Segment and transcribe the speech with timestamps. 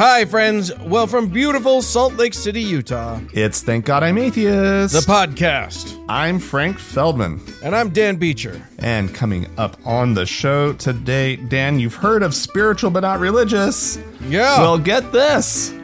[0.00, 0.74] Hi, friends.
[0.78, 4.94] Well, from beautiful Salt Lake City, Utah, It's Thank God I'm Atheist.
[4.94, 6.02] the podcast.
[6.08, 7.38] I'm Frank Feldman.
[7.62, 8.66] And I'm Dan Beecher.
[8.78, 13.98] And coming up on the show today, Dan, you've heard of spiritual but not religious.
[14.26, 14.58] Yeah.
[14.60, 15.74] Well, get this.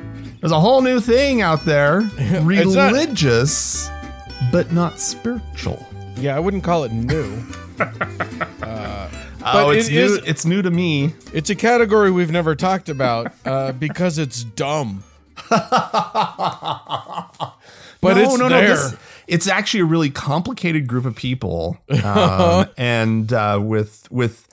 [0.40, 3.90] There's a whole new thing out there not- religious
[4.50, 5.86] but not spiritual.
[6.16, 7.42] yeah, I wouldn't call it new.
[8.62, 9.08] Uh,
[9.54, 10.04] oh, it it's new.
[10.04, 11.14] is- it's new to me.
[11.32, 15.04] It's a category we've never talked about uh, because it's dumb.
[15.50, 15.62] but
[18.18, 18.68] it's there.
[18.68, 18.94] this-
[19.28, 24.46] it's actually a really complicated group of people, um, and uh, with with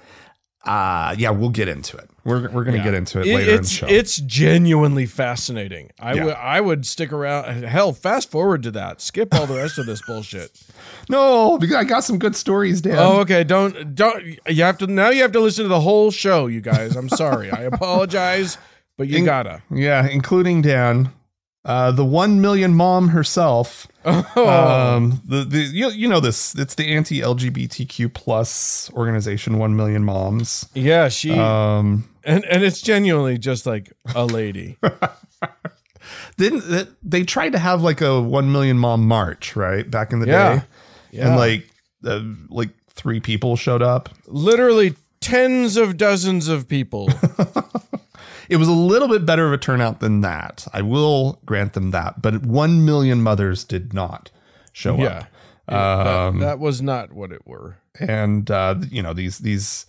[0.66, 2.10] uh, yeah, we'll get into it.
[2.26, 3.86] We're we're gonna get into it, later in the it's show.
[3.88, 5.92] it's genuinely fascinating.
[6.00, 6.24] I Yeah.
[6.26, 7.64] would I would stick around.
[7.66, 9.02] Hell, fast forward to that.
[9.02, 10.58] Skip all the rest of this bullshit.
[11.10, 12.96] no, because I got some good stories, Dan.
[12.98, 13.44] Oh, okay.
[13.44, 14.24] Don't don't.
[14.48, 15.10] You have to now.
[15.10, 16.96] You have to listen to the whole show, you guys.
[16.96, 17.52] I'm sorry.
[17.52, 18.58] I apologize,
[18.98, 19.62] but you In- gotta.
[19.70, 21.12] Yeah, including Dan,
[21.66, 23.88] uh, the one million mom herself.
[24.06, 26.56] Oh, Um, the the you, you know this.
[26.56, 30.68] It's the anti LGBTQ plus organization, One Million Moms.
[30.74, 31.08] yeah.
[31.08, 34.78] She Um, and and it's genuinely just like a lady.
[36.38, 40.28] didn't they, tried to have like a one million mom march right back in the
[40.28, 40.56] Yeah.
[40.56, 40.64] day,
[41.12, 41.28] Yeah.
[41.28, 41.68] and like
[42.06, 44.10] uh, like three people showed up.
[44.28, 47.10] Literally tens of dozens of people.
[48.50, 50.68] It was a little bit better of a turnout than that.
[50.74, 54.30] I will grant them that, but one million mothers did not
[54.74, 55.26] show yeah.
[55.68, 56.34] up.
[56.34, 57.78] that, that was not what it were.
[58.00, 59.86] and uh, you know these these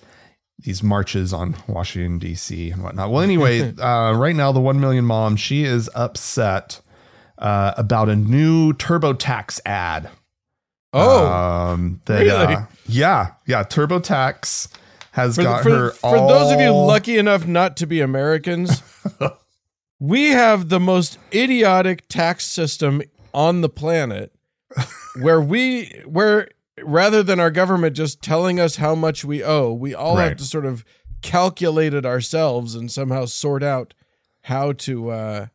[0.58, 2.70] these marches on Washington D.C.
[2.70, 3.10] and whatnot.
[3.10, 6.80] Well, anyway, uh, right now the one million mom she is upset
[7.38, 10.10] uh, about a new TurboTax ad.
[10.92, 12.54] Oh, um, that, really?
[12.54, 13.64] uh, yeah, yeah.
[13.64, 14.68] TurboTax
[15.10, 15.90] has for, got for, her.
[15.90, 18.80] for those of you lucky enough not to be Americans,
[19.98, 24.32] we have the most idiotic tax system on the planet
[25.20, 26.48] where we where
[26.82, 30.44] rather than our government just telling us how much we owe, we all have to
[30.44, 30.84] sort of
[31.22, 33.94] calculate it ourselves and somehow sort out
[34.42, 35.46] how to uh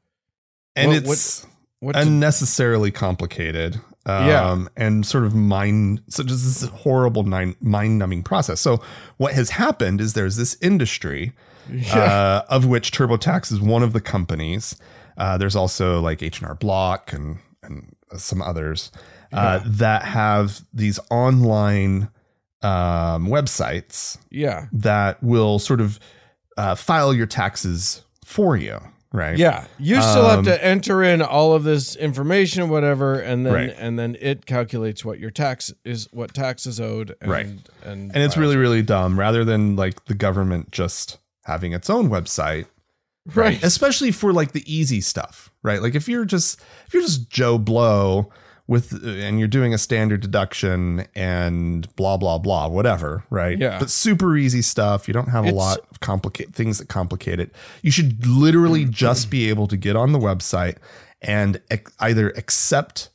[0.75, 1.45] and what- it's
[1.79, 3.79] what to, unnecessarily complicated.
[4.05, 4.65] Um, Yeah.
[4.75, 7.55] and sort of mind, so just this horrible mind
[7.99, 8.59] numbing process.
[8.59, 8.81] So
[9.17, 11.33] what has happened is there's this industry
[11.93, 14.75] uh, of which TurboTax is one of the companies.
[15.17, 18.89] Uh, there's also like H and R Block and and some others
[19.31, 22.09] uh, that have these online
[22.61, 24.65] um, websites yeah.
[24.73, 25.99] that will sort of
[26.57, 28.79] uh, file your taxes for you,
[29.13, 29.37] right?
[29.37, 33.53] Yeah, you still have Um, to enter in all of this information, whatever, and then
[33.53, 33.75] Right.
[33.77, 37.47] and then it calculates what your tax is, what tax is owed, and, Right.
[37.83, 42.09] And and it's really really dumb rather than like the government just having its own
[42.09, 42.67] website it.
[43.35, 43.63] right.
[43.63, 47.57] especially for like the easy stuff right like if you're just if you're just joe
[47.57, 48.29] blow
[48.69, 53.79] with and you're doing a standard deduction and blah blah blah whatever right Yeah.
[53.79, 57.51] but super easy stuff you don't have a lot of complicate things that complicate it
[57.81, 60.77] you should literally just be able to get on the website
[61.21, 61.59] and
[61.99, 63.09] either accept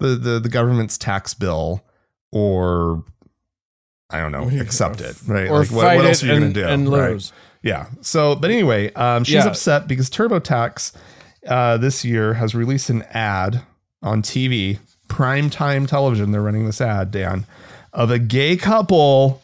[0.00, 1.84] the, the the government's tax bill
[2.32, 3.04] or
[4.08, 5.48] I don't know, accept it, right?
[5.50, 6.66] Or like, what, fight what else it are you and, going to do?
[6.68, 7.10] and right?
[7.10, 7.32] lose.
[7.62, 7.86] Yeah.
[8.02, 9.46] So, but anyway, um, she's Yeah.
[9.48, 10.92] upset because TurboTax
[11.48, 13.62] uh, this year has released an ad
[14.02, 16.30] on TV, primetime television.
[16.32, 17.46] They're running this ad, Dan,
[17.92, 19.42] of a gay couple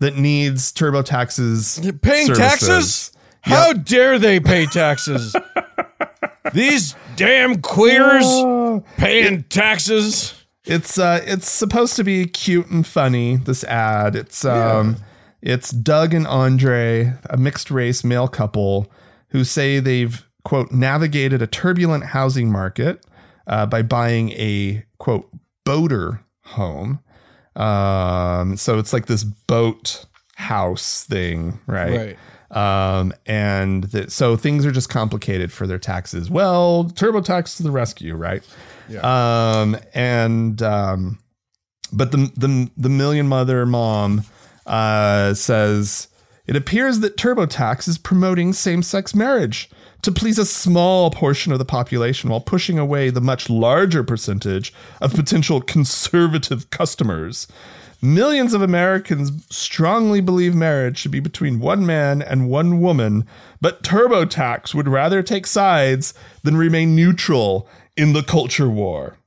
[0.00, 2.38] that needs TurboTax's Paying services.
[2.38, 3.12] taxes?
[3.42, 5.34] How dare they pay taxes?
[6.52, 8.26] These damn queers
[8.96, 10.34] paying taxes.
[10.64, 14.16] It's uh it's supposed to be cute and funny, this ad.
[14.16, 14.96] It's um
[15.42, 18.90] it's Doug and Andre, a mixed race male couple
[19.28, 23.04] who say they've quote navigated a turbulent housing market
[23.46, 25.30] uh, by buying a quote
[25.64, 27.00] boater home.
[27.56, 30.06] Um so it's like this boat
[30.40, 31.96] house thing, right?
[31.96, 32.18] Right.
[32.50, 36.28] Um, and that so things are just complicated for their taxes.
[36.28, 38.42] Well, TurboTax to the rescue, right?
[39.04, 41.18] Um, and um,
[41.92, 44.24] but the the the million mother mom
[44.66, 46.08] uh, says
[46.46, 49.70] it appears that TurboTax is promoting same sex marriage
[50.02, 54.72] to please a small portion of the population while pushing away the much larger percentage
[55.00, 57.46] of potential conservative customers.
[58.02, 63.26] Millions of Americans strongly believe marriage should be between one man and one woman,
[63.60, 67.68] but TurboTax would rather take sides than remain neutral
[67.98, 69.18] in the culture war.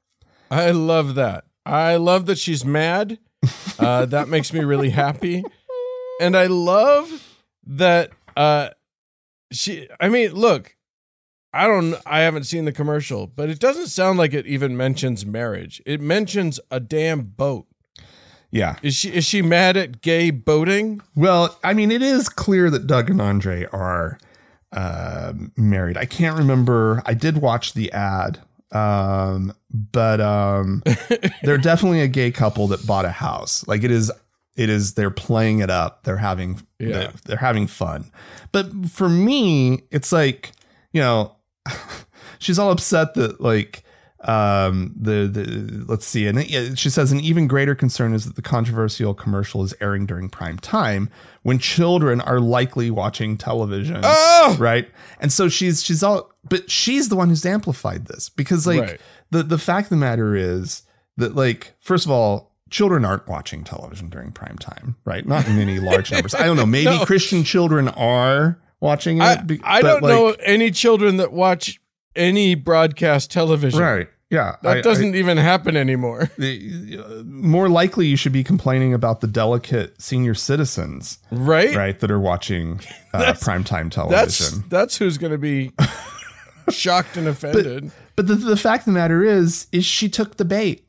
[0.50, 1.46] I love that.
[1.66, 3.20] I love that she's mad.
[3.78, 5.44] Uh, that makes me really happy.
[6.20, 8.70] And I love that uh,
[9.54, 10.76] she I mean, look,
[11.54, 15.26] I don't I haven't seen the commercial, but it doesn't sound like it even mentions
[15.26, 15.82] marriage.
[15.86, 17.68] It mentions a damn boat.
[18.52, 18.76] Yeah.
[18.84, 21.02] Is she is she mad at gay boating?
[21.16, 24.20] Well, I mean, it is clear that Doug and Andre are
[24.72, 25.98] uh, married.
[25.98, 27.02] I can't remember.
[27.06, 28.40] I did watch the ad,
[28.72, 30.84] um, but um,
[31.44, 33.68] they're definitely a gay couple that bought a house.
[33.68, 34.12] Like it is,
[34.56, 34.94] it is.
[34.94, 36.04] They're playing it up.
[36.04, 36.92] They're having, Yeah.
[36.92, 38.12] they're, they're having fun.
[38.52, 40.52] But for me, it's like
[40.92, 41.36] you know,
[42.40, 43.84] she's all upset that like
[44.26, 48.38] um the the let's see and it, she says an even greater concern is that
[48.38, 51.10] the controversial commercial is airing during prime time
[51.42, 54.90] when children are likely watching television Oh, right
[55.20, 59.02] and so she's she's all but she's the one who's amplified this because like Right.
[59.32, 60.84] the the fact of the matter is
[61.18, 65.60] that like first of all children aren't watching television during prime time right not in
[65.60, 67.06] any large numbers i don't know maybe No.
[67.06, 71.80] christian children are watching it I, I don't know any children that watch
[72.16, 73.80] any broadcast television.
[73.80, 76.30] right yeah That I- I- doesn't even happen anymore.
[77.25, 81.75] more likely you should be complaining about the delicate senior citizens, Right?
[81.75, 82.80] right, that are watching
[83.14, 84.64] uh, That's- primetime television.
[84.70, 85.72] that's who's going to be
[86.70, 87.92] shocked and offended.
[88.16, 90.83] But the, the fact of the matter is, is she took the bait.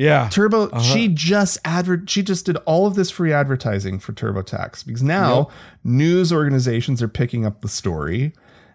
[0.00, 0.28] Yeah.
[0.30, 0.80] Turbo, Uh-huh.
[0.80, 5.50] she just advert, she just did all of this free advertising for TurboTax because now
[5.84, 8.32] news organizations are picking up the story.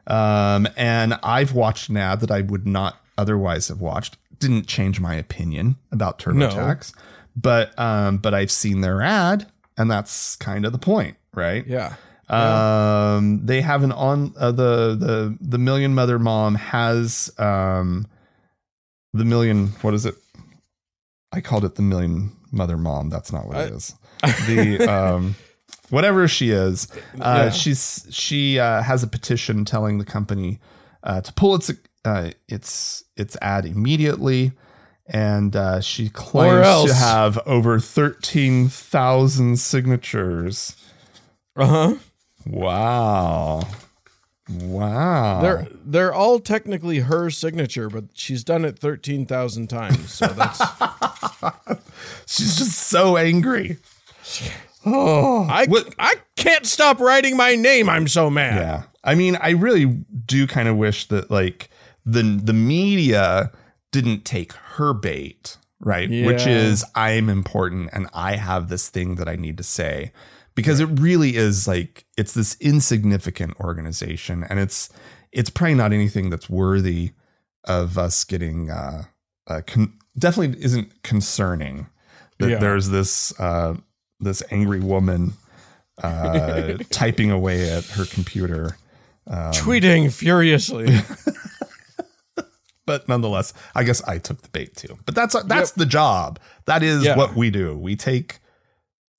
[0.07, 4.17] Um, and I've watched an ad that I would not otherwise have watched.
[4.37, 6.93] Didn't change my opinion about TurboTax,
[7.35, 9.47] but um, but I've seen their ad,
[9.77, 11.65] and that's kind of the point, right?
[11.65, 11.95] Yeah.
[12.29, 18.05] Um, they have an on uh, the the the million mother mom has um
[19.13, 20.15] the million what is it?
[21.35, 23.09] I called it the million mother mom.
[23.09, 23.95] That's not what it I- is.
[24.47, 25.35] The um
[25.89, 26.87] whatever she is,
[27.19, 27.49] uh, Yeah.
[27.51, 30.59] she's she uh, has a petition telling the company
[31.03, 31.71] uh, to pull its
[32.05, 34.53] uh, its its ad immediately.
[35.07, 40.75] And uh, she claims to have over thirteen thousand signatures.
[41.55, 41.95] Uh huh.
[42.47, 43.67] Wow.
[44.49, 45.41] Wow.
[45.41, 50.13] They're they're all technically her signature, but she's done it thirteen thousand times.
[50.13, 50.61] So that's
[52.27, 53.77] She's just so angry.
[54.85, 55.47] Oh.
[55.49, 55.65] I
[55.97, 57.89] I can't stop writing my name.
[57.89, 58.55] I'm so mad.
[58.55, 58.83] Yeah.
[59.03, 61.69] I mean, I really do kind of wish that like
[62.05, 63.51] the the media
[63.91, 66.09] didn't take her bait, right?
[66.09, 70.11] Which is I'm important and I have this thing that I need to say.
[70.55, 74.89] Because it really is like it's this insignificant organization and it's
[75.31, 77.11] it's probably not anything that's worthy
[77.65, 79.03] of us getting uh,
[79.47, 81.87] uh con- definitely isn't concerning
[82.39, 82.57] that Yeah.
[82.59, 83.75] there's this uh
[84.21, 85.33] this angry woman
[86.01, 88.77] uh typing away at her computer
[89.27, 90.85] Tweeting furiously.
[92.85, 94.97] but nonetheless, I guess I took the bait too.
[95.05, 96.39] But that's that's the job.
[96.65, 97.17] That is Yeah.
[97.17, 97.77] what we do.
[97.77, 98.39] We take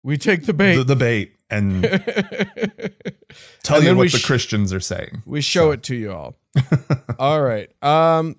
[0.07, 0.77] we take the bait.
[0.77, 1.83] the, the bait and
[3.63, 5.23] tell And you what the sh- Christians are saying.
[5.27, 6.37] we show it to you all.
[7.19, 7.71] all right.
[7.83, 8.37] Um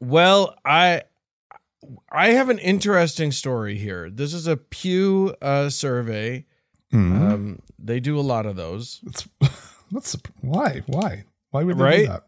[0.00, 1.02] well, I
[2.10, 4.08] I have an interesting story here.
[4.10, 6.46] This is a Pew uh, survey.
[6.92, 7.12] Hmm.
[7.32, 9.00] Um, they do a lot of those.
[9.02, 9.28] That's
[9.90, 12.06] that's why why why would they Right?
[12.06, 12.24] do that?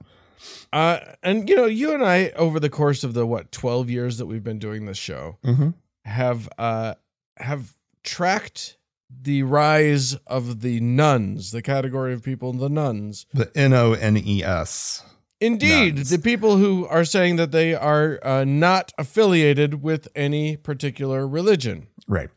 [0.72, 4.18] Uh, and you know, you and I, over the course of the what twelve years
[4.18, 5.70] that we've been doing this show, Mm-hmm.
[6.04, 6.94] have uh,
[7.38, 7.72] have
[8.04, 8.76] tracked
[9.10, 13.26] the rise of the nones, the category of people, the nones.
[13.32, 15.02] The N O N E S.
[15.40, 16.10] Indeed, Nones.
[16.10, 21.88] the people who are saying that they are uh, not affiliated with any particular religion.
[22.06, 22.30] Right.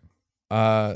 [0.51, 0.95] Uh,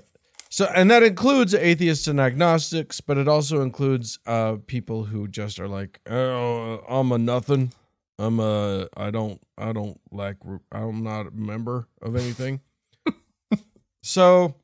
[0.50, 5.60] so, and that includes atheists and agnostics, but it also includes uh, people who just
[5.60, 7.72] are like, "Oh, I'm a nothing.
[8.20, 8.88] I'm a.
[8.98, 9.40] I don't.
[9.58, 10.38] I don't like.
[10.72, 12.60] I'm not a member of anything."
[14.04, 14.56] so,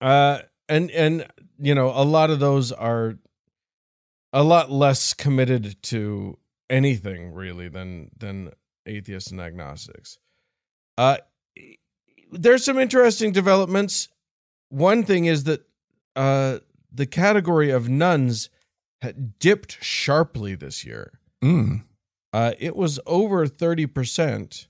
[0.00, 1.26] uh, and and
[1.58, 3.16] you know, a lot of those are
[4.32, 6.36] a lot less committed to
[6.68, 8.50] anything really than than
[8.86, 10.18] atheists and agnostics.
[10.98, 11.18] Uh,
[12.30, 14.08] there's some interesting developments.
[14.68, 15.66] One thing is that
[16.14, 16.58] uh,
[16.92, 18.48] the category of nones
[19.02, 21.20] had dipped sharply this year.
[21.42, 21.84] Mm.
[22.32, 24.66] Uh, it was over 30%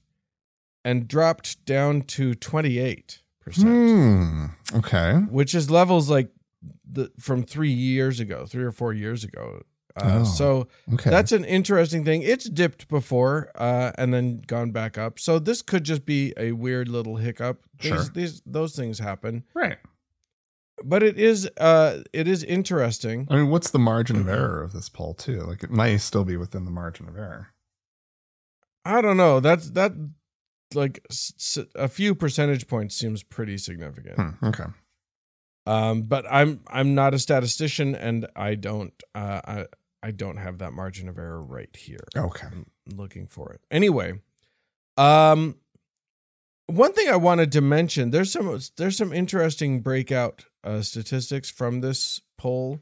[0.85, 3.21] and dropped down to 28%,
[3.54, 4.46] Hmm.
[4.74, 5.12] Okay.
[5.30, 6.30] which is levels like
[6.90, 9.62] the from three years ago, three or four years ago.
[9.96, 11.08] Uh, Oh, So Okay.
[11.10, 12.22] that's an interesting thing.
[12.22, 15.18] It's dipped before uh, and then gone back up.
[15.18, 17.62] So this could just be a weird little hiccup.
[17.80, 18.04] These, Sure.
[18.12, 19.44] these those things happen.
[19.54, 19.78] right.
[20.84, 23.26] but it is uh it is interesting.
[23.30, 25.40] I mean, what's the margin of error of this poll too?
[25.40, 27.48] Like, it may still be within the margin of error.
[28.84, 29.40] I don't know.
[29.40, 29.92] That's that
[30.75, 31.04] like
[31.75, 34.16] a few percentage points seems pretty significant.
[34.16, 34.64] Hmm, okay.
[35.66, 39.66] Um, but I'm I'm not a statistician, and I don't uh I
[40.02, 42.06] I don't have that margin of error right here.
[42.16, 42.46] Okay.
[42.46, 44.20] I'm looking for it anyway.
[44.96, 45.56] Um,
[46.66, 51.80] one thing I wanted to mention there's some there's some interesting breakout uh, statistics from
[51.80, 52.80] this poll.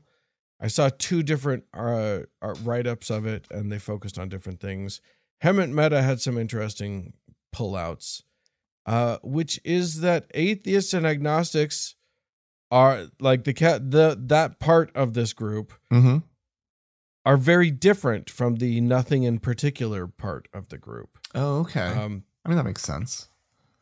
[0.60, 4.60] I saw two different uh, uh, write ups of it, and they focused on different
[4.60, 5.00] things.
[5.42, 7.12] Hemant Mehta had some interesting
[7.54, 8.22] pullouts,
[8.86, 11.94] uh, which is that atheists and agnostics
[12.70, 16.18] are like the cat the that part of this group Mm-hmm.
[17.24, 21.18] are very different from the nothing in particular part of the group.
[21.34, 21.80] Oh, okay.
[21.88, 23.28] Um, I mean, that makes sense.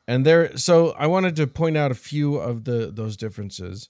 [0.07, 3.89] and there, so I wanted to point out a few of the those differences.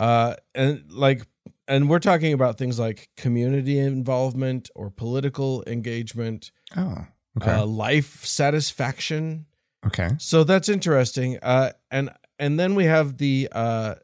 [0.00, 1.26] Uh, and like,
[1.66, 7.06] and we're talking about things like community involvement or political engagement, Oh,
[7.40, 7.50] okay.
[7.50, 9.46] uh, life satisfaction.
[9.86, 10.10] okay.
[10.18, 11.38] So that's interesting.
[11.42, 13.94] Uh, and and then we have the uh,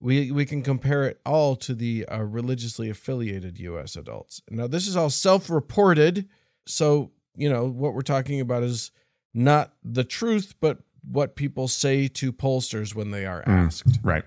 [0.00, 3.96] we we can compare it all to the uh, religiously affiliated U.S.
[3.96, 4.42] adults.
[4.50, 6.28] Now this is all self-reported,
[6.66, 8.90] so you know what we're talking about is
[9.32, 10.78] not the truth, but
[11.10, 13.66] what people say to pollsters when they are Mm.
[13.66, 13.98] asked.
[14.02, 14.24] Right.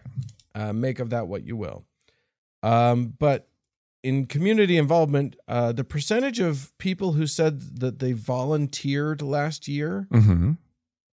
[0.53, 1.85] Uh, make of that what you will.
[2.63, 3.47] Um, but
[4.03, 10.07] in community involvement, uh, the percentage of people who said that they volunteered last year
[10.11, 10.51] Mm-hmm.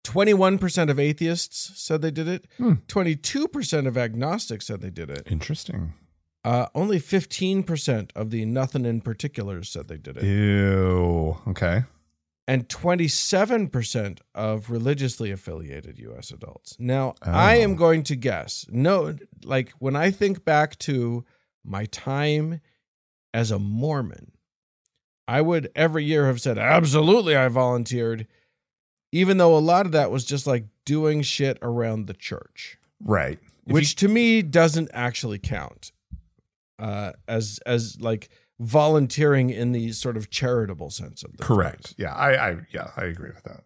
[0.04, 2.46] 21% of atheists said they did it.
[2.58, 2.74] Hmm.
[2.88, 5.26] 22% of agnostics said they did it.
[5.30, 5.94] Interesting.
[6.44, 10.24] Uh, only 15% of the nothing in particulars said they did it.
[10.24, 11.38] Ew.
[11.48, 11.84] Okay.
[12.46, 16.76] And 27% of religiously affiliated US adults.
[16.78, 17.76] Now, I am Oh.
[17.76, 18.66] going to guess.
[18.68, 21.24] No, like when I think back to
[21.64, 22.60] my time
[23.34, 24.32] as a Mormon,
[25.28, 28.26] I would every year have said, absolutely, I volunteered,
[29.12, 32.78] even though a lot of that was just like doing shit around the church.
[33.02, 33.38] Right.
[33.66, 35.92] If which to me doesn't actually count
[36.78, 38.28] uh, as as like
[38.60, 41.94] volunteering in the sort of charitable sense of you- the correct.
[41.98, 42.14] Yeah.
[42.14, 42.50] I.
[42.50, 42.56] I.
[42.70, 42.90] Yeah.
[42.96, 43.64] I agree with that.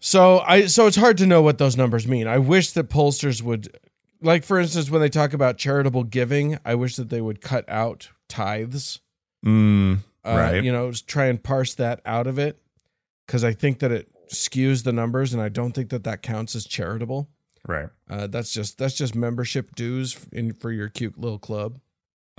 [0.00, 2.26] So I so it's hard to know what those numbers mean.
[2.26, 3.76] I wish that pollsters would
[4.22, 7.68] like for instance when they talk about charitable giving, I wish that they would cut
[7.68, 9.00] out tithes.
[9.44, 10.64] Mm, Uh, Right.
[10.64, 12.60] you know, try and parse that out of it
[13.26, 16.54] cuz I think that it skews the numbers and I don't think that that counts
[16.54, 17.28] as charitable.
[17.68, 17.88] right.
[18.08, 21.80] Uh, that's just that's just membership dues in for your cute little club.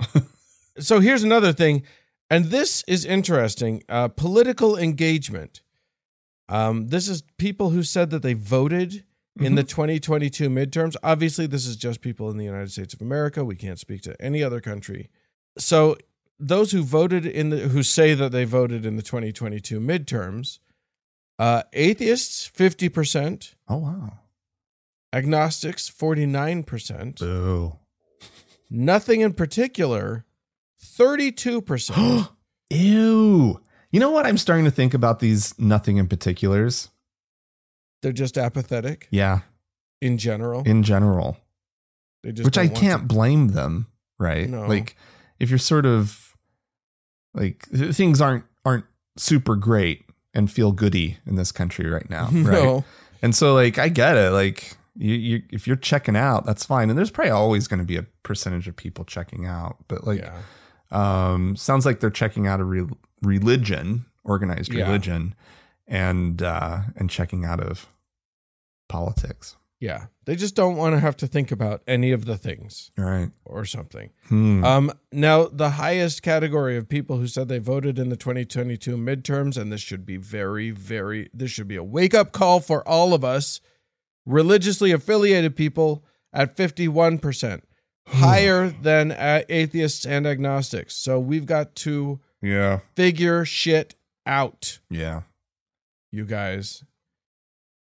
[0.78, 1.82] so here's another thing,
[2.30, 3.82] and this is interesting.
[3.88, 5.60] Uh, political engagement.
[6.48, 9.04] Um, this is people who said that they voted
[9.40, 10.94] in the 2022 midterms.
[11.02, 13.44] Obviously, this is just people in the United States of America.
[13.44, 15.08] We can't speak to any other country.
[15.58, 15.96] So
[16.38, 20.58] those who voted in the who say that they voted in the 2022 midterms,
[21.38, 24.18] uh, atheists 50%, Oh wow.
[25.12, 27.76] agnostics 49%, Boo.
[28.70, 30.24] nothing in particular
[30.82, 32.28] 32%.
[32.70, 33.60] Ew.
[33.90, 36.88] You know what I'm starting to think about these nothing in particulars?
[38.00, 39.40] They're just apathetic Yeah,
[40.00, 40.62] in general.
[40.64, 41.36] in general.
[42.22, 43.86] They just Which I can't to- blame them,
[44.18, 44.48] right?
[44.48, 44.66] No.
[44.66, 44.96] Like
[45.42, 46.36] if you're sort of
[47.34, 48.84] like things aren't aren't
[49.16, 52.44] super great and feel goody in this country right now, right?
[52.62, 52.84] No.
[53.20, 54.30] And so like I get it.
[54.30, 56.88] Like you, you if you're checking out, that's fine.
[56.90, 60.20] And there's probably always going to be a percentage of people checking out, but like
[60.20, 60.38] yeah.
[60.92, 62.86] um sounds like they're checking out a re-
[63.22, 64.86] religion, organized Yeah.
[64.86, 65.34] religion
[65.88, 67.88] and uh and checking out of
[68.88, 69.56] politics.
[69.82, 70.06] Yeah.
[70.26, 73.32] They just don't want to have to think about any of the things right.
[73.44, 74.10] or something.
[74.28, 74.64] Hmm.
[74.64, 79.56] Um, now, the highest category of people who said they voted in the 2022 midterms,
[79.60, 83.12] and this should be very, very, this should be a wake up call for all
[83.12, 83.60] of us,
[84.24, 87.62] religiously affiliated people at 51%,
[88.06, 90.94] higher than uh, atheists and agnostics.
[90.94, 92.78] So we've got to yeah.
[92.94, 93.96] figure shit
[94.26, 95.22] out, Yeah.
[96.12, 96.84] you guys.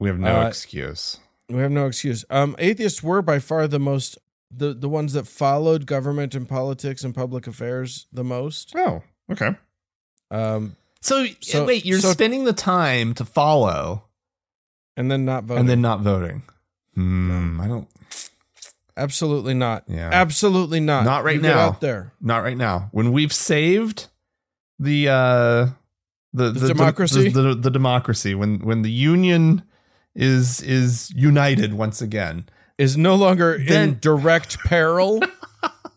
[0.00, 1.18] We have no Uh, excuse.
[1.52, 2.24] We have no excuse.
[2.30, 4.18] Um, atheists were by far the most
[4.54, 8.72] the the ones that followed government and politics and public affairs the most.
[8.76, 9.56] Oh, okay.
[10.30, 14.04] Um, So, So- wait, you're so- spending the time to follow
[14.96, 15.60] and then not voting.
[15.60, 16.42] and then not voting.
[16.94, 17.60] Hmm.
[17.60, 17.88] I don't.
[18.96, 19.84] absolutely not.
[19.88, 20.10] Yeah.
[20.12, 21.04] Absolutely not.
[21.04, 21.60] Not right You get now.
[21.60, 22.12] out there.
[22.20, 22.88] Not right now.
[22.92, 24.08] When we've saved
[24.78, 25.66] the uh
[26.34, 27.28] the The democracy?
[27.30, 29.62] the, the, the democracy when when the union
[30.14, 32.44] is is united once again.
[32.78, 35.20] is no longer in direct peril,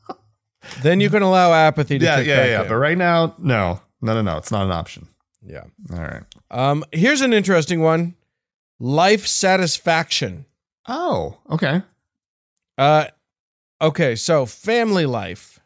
[0.82, 2.62] then you can allow apathy to Yeah, yeah, yeah.
[2.64, 2.68] in.
[2.68, 4.38] But right now, no, no, no, no.
[4.38, 5.08] It's not an option.
[5.46, 5.64] yeah.
[5.94, 6.24] All right.
[6.52, 8.16] Um, here's an interesting one:
[8.80, 10.46] life satisfaction.
[10.88, 11.82] Oh, okay.
[12.78, 13.06] Uh,
[13.82, 15.60] okay, so family life.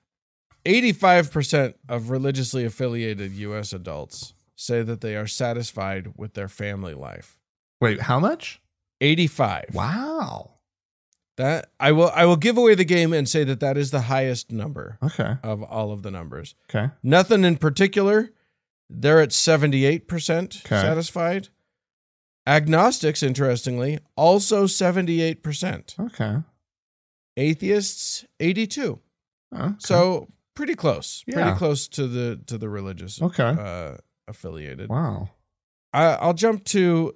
[0.66, 7.39] 85% of religiously affiliated US adults say that they are satisfied with their family life.
[7.82, 8.62] Wait, how much?
[9.02, 9.66] 85.
[9.74, 10.56] Wow.
[11.38, 14.02] That I will I will give away the game and say that that is the
[14.02, 15.36] highest number Okay.
[15.42, 16.56] of all of the numbers.
[16.70, 16.92] Okay.
[17.02, 18.32] Nothing in particular.
[18.90, 20.82] They're at 78% Okay.
[20.82, 21.48] satisfied.
[22.46, 25.98] Agnostics interestingly also 78%.
[26.00, 26.38] Okay.
[27.38, 29.00] Atheists 82.
[29.56, 29.74] Okay.
[29.80, 33.56] So pretty close, pretty close to the to the religious okay.
[33.58, 34.90] uh, affiliated.
[34.90, 35.30] wow.
[35.94, 37.14] I, I'll jump to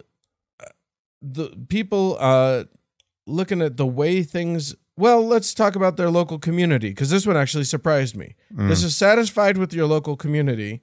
[1.23, 2.65] the people uh,
[3.25, 4.75] looking at the way things.
[4.97, 8.35] Well, let's talk about their local community because this one actually surprised me.
[8.53, 8.67] Mm.
[8.69, 10.81] This is satisfied with your local community.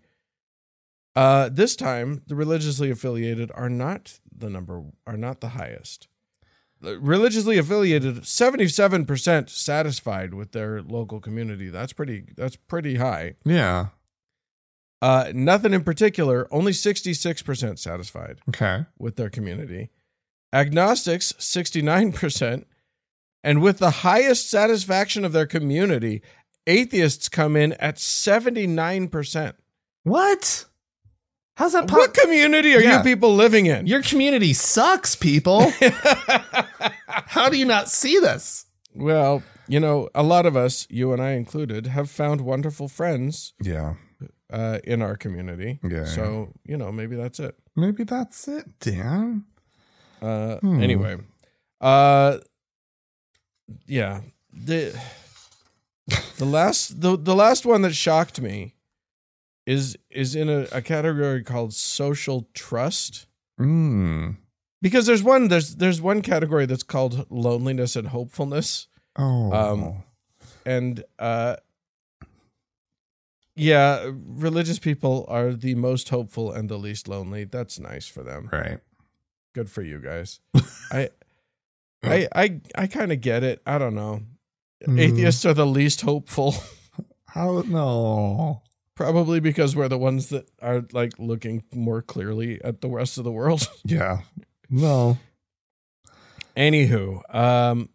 [1.14, 6.08] Uh, this time, the religiously affiliated are not the number, are not the highest.
[6.82, 11.68] Religiously affiliated, seventy-seven percent satisfied with their local community.
[11.68, 12.24] That's pretty.
[12.36, 13.34] That's pretty high.
[13.44, 13.88] yeah.
[15.02, 16.48] Uh, nothing in particular.
[16.50, 18.86] Only sixty-six percent satisfied Okay.
[18.98, 19.90] with their community.
[20.52, 22.66] Agnostics, sixty-nine percent,
[23.44, 26.22] and with the highest satisfaction of their community,
[26.66, 29.56] atheists come in at seventy-nine percent.
[30.02, 30.64] What?
[31.56, 32.14] How's that What possible?
[32.22, 32.98] community are Yeah.
[32.98, 33.86] you people living in?
[33.86, 35.70] Your community sucks, people.
[37.06, 38.66] How do you not see this?
[38.94, 43.52] well, you know, a lot of us, you and I included, have found wonderful friends
[43.62, 43.94] Yeah.
[44.52, 45.78] uh, in our community.
[45.88, 46.06] Yeah.
[46.06, 47.54] So, you know, maybe that's it.
[47.76, 49.44] Maybe that's it, Dan.
[50.20, 50.82] Uh, Hmm.
[50.82, 51.16] Anyway,
[51.80, 52.38] uh,
[53.86, 54.20] yeah.
[54.52, 54.98] The
[56.38, 58.74] the last the, the last one that shocked me
[59.66, 63.26] is is in a, a category called social trust.
[63.60, 64.36] Mm.
[64.82, 68.88] Because there's one there's there's one category that's called loneliness and hopefulness.
[69.16, 69.52] Oh.
[69.52, 70.02] Um,
[70.66, 71.56] and uh
[73.56, 78.48] yeah religious people are the most hopeful and the least lonely that's nice for them
[78.52, 78.80] right.
[79.54, 80.40] Good for you guys
[80.92, 81.08] i
[82.02, 84.22] i i, I kind of get it i don't know
[84.86, 84.98] Mm.
[84.98, 86.54] atheists are the least hopeful
[87.26, 87.60] How?
[87.66, 88.62] No.
[88.94, 93.24] probably because we're the ones that are like looking more clearly at the rest of
[93.24, 94.20] the world Yeah.
[94.70, 95.18] No.
[96.56, 97.90] anywho um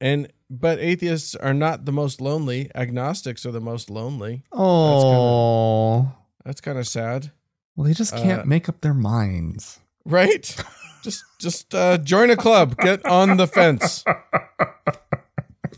[0.00, 6.10] and but atheists are not the most lonely agnostics are the most lonely Oh.
[6.44, 7.30] that's kind of sad
[7.76, 9.80] well, they just can't uh, make up their minds.
[10.06, 10.56] Right
[11.02, 14.04] just just uh join a club get on the fence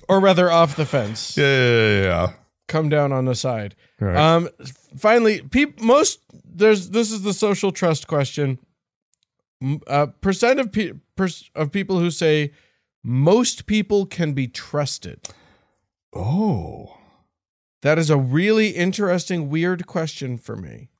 [0.08, 1.44] or rather off the fence Yeah.
[1.46, 2.02] Yeah.
[2.02, 2.32] yeah,
[2.66, 3.74] come down on the side.
[4.00, 4.16] Right.
[4.16, 4.48] um
[4.96, 8.58] finally peop, most there's this is the social trust question
[9.86, 12.52] uh percent of pe- per, of people who say
[13.02, 15.20] most people can be trusted
[16.14, 16.96] oh.
[17.82, 20.90] that is a really interesting weird question for me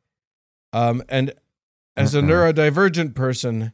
[0.73, 1.33] um and
[1.99, 2.25] as a Uh-uh.
[2.27, 3.73] neurodivergent person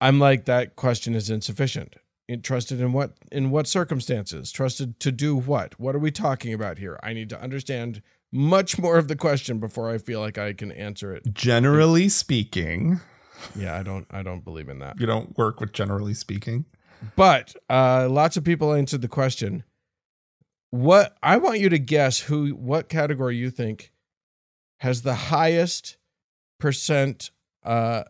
[0.00, 1.96] i'm like that question is insufficient.
[2.28, 4.52] In- trusted in what in what circumstances?
[4.52, 5.80] Trusted to do what?
[5.80, 6.98] What are we talking about here?
[7.02, 10.70] I need to understand much more of the question before i feel like i can
[10.72, 11.22] answer it.
[11.32, 13.00] Generally speaking,
[13.56, 15.00] yeah i don't i don't believe in that.
[15.00, 16.64] you don't work with generally speaking.
[17.16, 19.64] but uh lots of people answered the question
[20.70, 23.92] what i want you to guess who what category you think
[24.80, 25.96] has the highest
[26.58, 27.30] percent
[27.64, 28.04] uh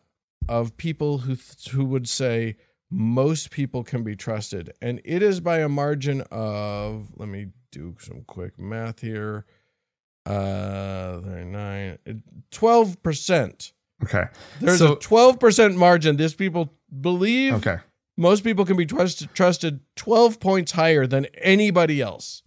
[0.49, 2.57] of people who th- who would say
[2.91, 4.73] most people can be trusted.
[4.81, 9.45] And it is by a margin of let me do some quick math here.
[10.27, 11.99] Uh 39
[12.51, 13.73] 12%
[14.05, 14.25] Okay.
[14.61, 16.17] there's So- a 12% margin.
[16.17, 17.79] This people believe Okay.
[18.17, 22.43] most people can be trusted trusted 12 points higher than anybody else.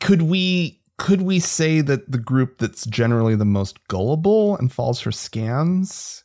[0.00, 5.00] Could we could we say that the group that's generally the most gullible and falls
[5.00, 6.22] for scams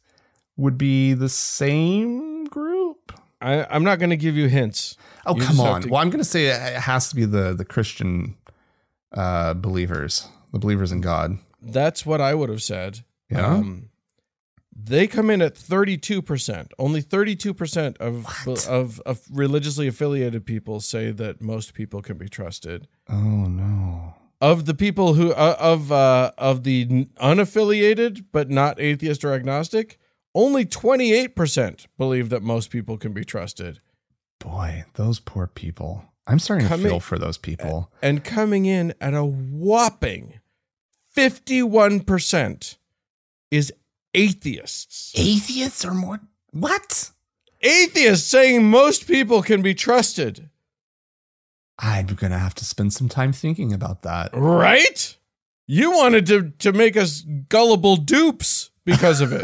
[0.58, 3.12] would be the same group?
[3.42, 5.82] I, i'm not going to give you hints Oh You come just have on!
[5.84, 8.36] to- Well, I'm going to say it has to be the the Christian
[9.14, 11.38] uh, believers, the believers in God.
[11.62, 13.48] that's what i would have said Yeah.
[13.48, 13.90] um,
[14.82, 18.26] they come in at 32% only 32% of,
[18.68, 23.16] of of religiously affiliated people say that most people can be trusted oh
[23.48, 24.16] no!
[24.42, 30.00] Of the people who uh, of uh, of the unaffiliated but not atheist or agnostic
[30.36, 33.80] only 28% believe that most people can be trusted
[34.40, 36.06] boy, those poor people.
[36.26, 37.92] I'm starting Coming- to feel for those people.
[38.02, 40.40] and coming in at a whopping
[41.16, 42.78] 51%
[43.52, 43.74] is
[44.14, 45.12] atheists.
[45.16, 46.20] Atheists are more
[46.52, 47.12] what?
[47.62, 50.50] Atheists saying most people can be trusted.
[51.80, 54.32] I'm gonna have to spend some time thinking about that.
[54.34, 55.16] Right?
[55.68, 59.42] You wanted to, to make us gullible dupes because of it.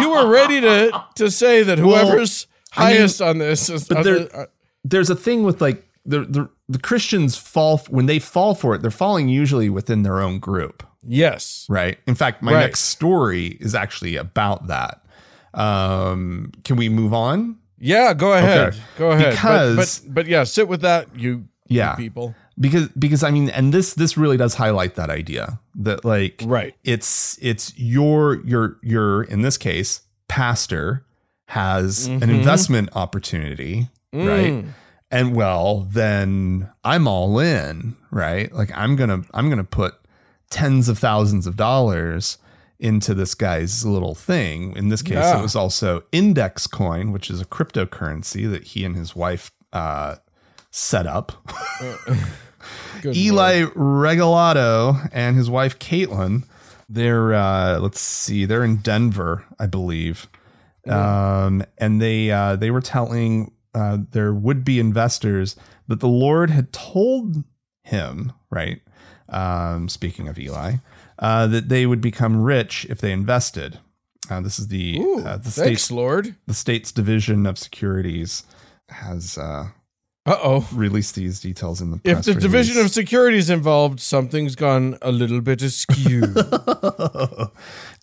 [0.00, 2.46] you were ready to, to say that Well, whoever's
[2.76, 3.86] I mean, highest on this is.
[3.88, 4.46] but there- the- uh,
[4.84, 8.82] There's a thing with like the the, the Christians fall when they fall for it.
[8.82, 10.82] They're falling usually within their own group.
[11.06, 11.66] yes.
[11.70, 11.98] right?
[12.06, 12.60] In fact, my Right.
[12.60, 15.00] next story is actually about that.
[15.54, 17.56] Um, can we move on?
[17.78, 18.68] Yeah, go ahead.
[18.74, 18.78] Okay.
[18.98, 19.24] Go ahead.
[19.24, 21.94] But- Because- but, but, yeah, sit with that, you Yeah.
[21.94, 22.34] people.
[22.58, 26.74] Because because I mean, and this this really does highlight that idea that like Right.
[26.84, 31.04] it's it's your your your in this case pastor
[31.48, 32.28] has an Mhm.
[32.28, 34.52] investment opportunity, right?
[34.52, 34.68] Mm.
[35.10, 38.52] And well, then I'm all in, right?
[38.52, 39.94] Like I'm gonna I'm gonna put
[40.50, 42.38] tens of thousands of dollars
[42.78, 44.76] into this guy's little thing.
[44.76, 45.38] In this case, Yeah.
[45.38, 50.16] it was also INDXcoin, which is a cryptocurrency that he and his wife uh,
[50.74, 51.32] set up.
[53.00, 56.44] Good Eli Regalado and his wife Kaitlyn.
[56.88, 60.26] They're uh, let's see, they're in Denver, I believe,
[60.88, 65.56] um, and they uh, they were telling uh, their would be investors
[65.88, 67.44] that the Lord had told
[67.82, 68.80] him, right?
[69.28, 70.74] Um, speaking of Eli,
[71.18, 73.78] uh, that they would become rich if they invested.
[74.28, 76.34] Uh, this is the Ooh, uh, the thanks, state's Lord.
[76.46, 78.42] the state's division of securities
[78.88, 79.38] has
[80.26, 80.68] uh, oh.
[80.72, 82.94] released these details in the If the division of release.
[82.94, 86.22] security is involved, something's gone a little bit askew.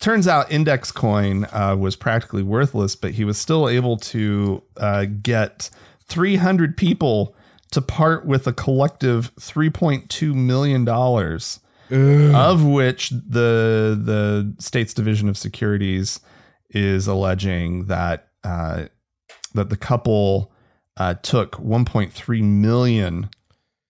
[0.00, 5.70] Turns out INDXcoin uh, was practically worthless, but he was still able to uh, get
[6.06, 7.34] 300 people
[7.72, 11.58] to part with a collective 3.2 million dollars,
[11.90, 16.20] of which the the state's division of securities
[16.70, 18.84] is alleging that uh,
[19.54, 20.51] that the couple
[20.96, 23.30] uh, took 1.3 million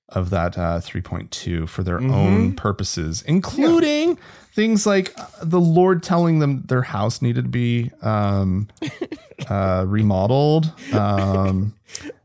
[0.09, 4.19] of that uh, 3.2 for their own purposes, including
[4.53, 8.69] things like uh, the Lord telling them their house needed to be um,
[9.49, 10.73] uh, remodeled.
[10.93, 11.75] Um,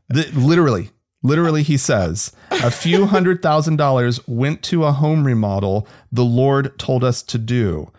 [0.08, 0.90] the, literally,
[1.22, 6.78] literally, he says a few hundred thousand dollars went to a home remodel the Lord
[6.78, 7.90] told us to do.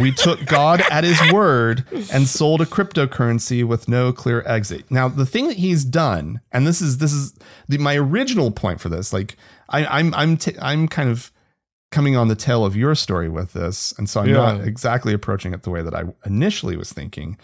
[0.00, 4.90] We took God at his word and sold a cryptocurrency with no clear exit.
[4.90, 7.34] Now, the thing that he's done, and this is this is
[7.68, 9.12] the, my original point for this.
[9.12, 9.36] Like,
[9.68, 11.30] I, I'm I'm t- I'm kind of
[11.90, 14.34] coming on the tail of your story with this, and so I'm Yeah.
[14.34, 17.38] not exactly approaching it the way that I initially was thinking,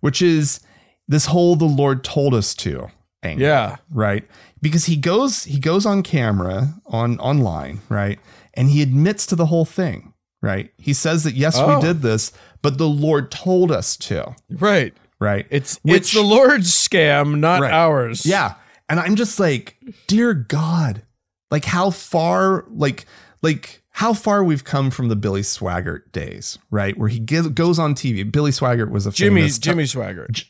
[0.00, 0.60] which is
[1.06, 2.90] this whole "the Lord told us to"
[3.22, 3.76] angle yeah.
[3.90, 4.24] right
[4.62, 8.18] because he goes he goes on camera on online right
[8.54, 11.76] and he admits to the whole thing right he says that yes Oh.
[11.76, 14.94] we did this but the lord told us to Right.
[15.18, 17.72] right It's Which- it's the Lord's scam, not Right.
[17.72, 18.24] ours.
[18.26, 18.54] yeah
[18.88, 21.02] and i'm just like dear god
[21.50, 23.06] like how far like
[23.42, 27.78] like how far we've come from the billy swaggart days right where he gives, goes
[27.78, 30.44] on tv billy swaggart was a Jimmy famous Jimmy Swaggart.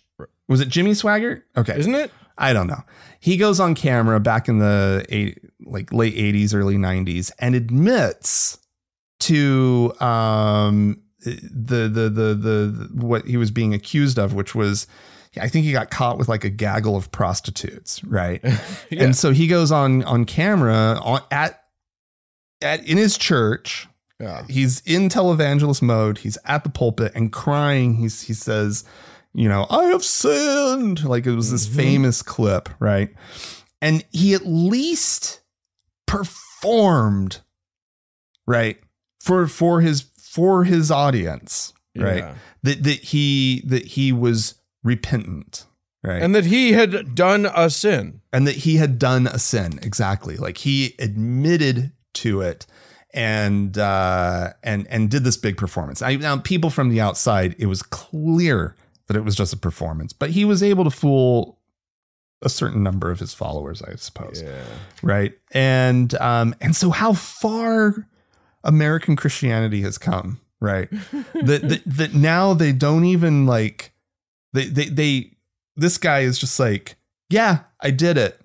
[0.49, 2.11] was it jimmy swaggart okay Isn't it?
[2.40, 2.83] I don't know.
[3.20, 8.59] He goes on camera back in the eight, like late 80s, early 90s and admits
[9.20, 14.87] to um the, the the the what he was being accused of, which was
[15.40, 18.42] I think he got caught with like a gaggle of prostitutes, right?
[18.90, 19.05] Yeah.
[19.05, 21.62] And so he goes on on camera on at
[22.62, 23.87] at in his church
[24.18, 24.44] Yeah.
[24.48, 26.18] he's in televangelist mode.
[26.18, 27.94] He's at the pulpit and crying.
[27.96, 28.85] He's he says,
[29.33, 31.05] you know, I have sinned.
[31.05, 31.77] Like it was this Mhm.
[31.77, 33.11] famous clip, right?
[33.81, 35.40] And he at least
[36.07, 37.38] performed,
[38.47, 38.79] right,
[39.23, 42.19] for for his for his audience, right?
[42.19, 42.35] Yeah.
[42.62, 45.66] That that he that he was repentant,
[46.03, 46.23] right?
[46.23, 48.21] And that he had done a sin.
[48.33, 52.64] and that he had done a sin exactly like he admitted to it
[53.12, 57.66] and uh and and did this big performance I, now people from the outside it
[57.66, 58.77] was clear
[59.11, 61.59] that it was just a performance but he was able to fool
[62.42, 64.40] a certain number of his followers i suppose.
[64.40, 64.62] Yeah.
[65.03, 65.33] right?
[65.51, 68.07] And um and so how far
[68.62, 70.88] american christianity has come right?
[71.35, 73.92] That, that that now they don't even like
[74.53, 75.33] they they they
[75.77, 76.94] this guy is just like
[77.31, 78.40] yeah i did it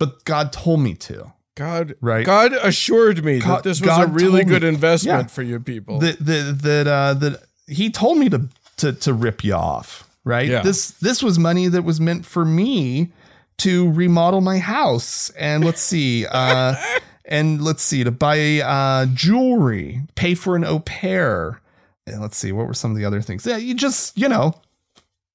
[0.00, 1.32] but god told me to.
[1.56, 2.24] God right?
[2.24, 5.26] God assured me God- that this was God a really told me- good investment Yeah.
[5.26, 5.98] for you people.
[6.00, 10.48] that that that uh that he told me to to to rip you off right?
[10.48, 10.62] Yeah.
[10.62, 13.12] this this was money that was meant for me
[13.58, 16.74] to remodel my house and let's see uh
[17.24, 21.60] and let's see to buy uh jewelry pay for an au pair.
[22.06, 23.46] And let's see what were some of the other things?
[23.46, 24.54] Yeah you just you know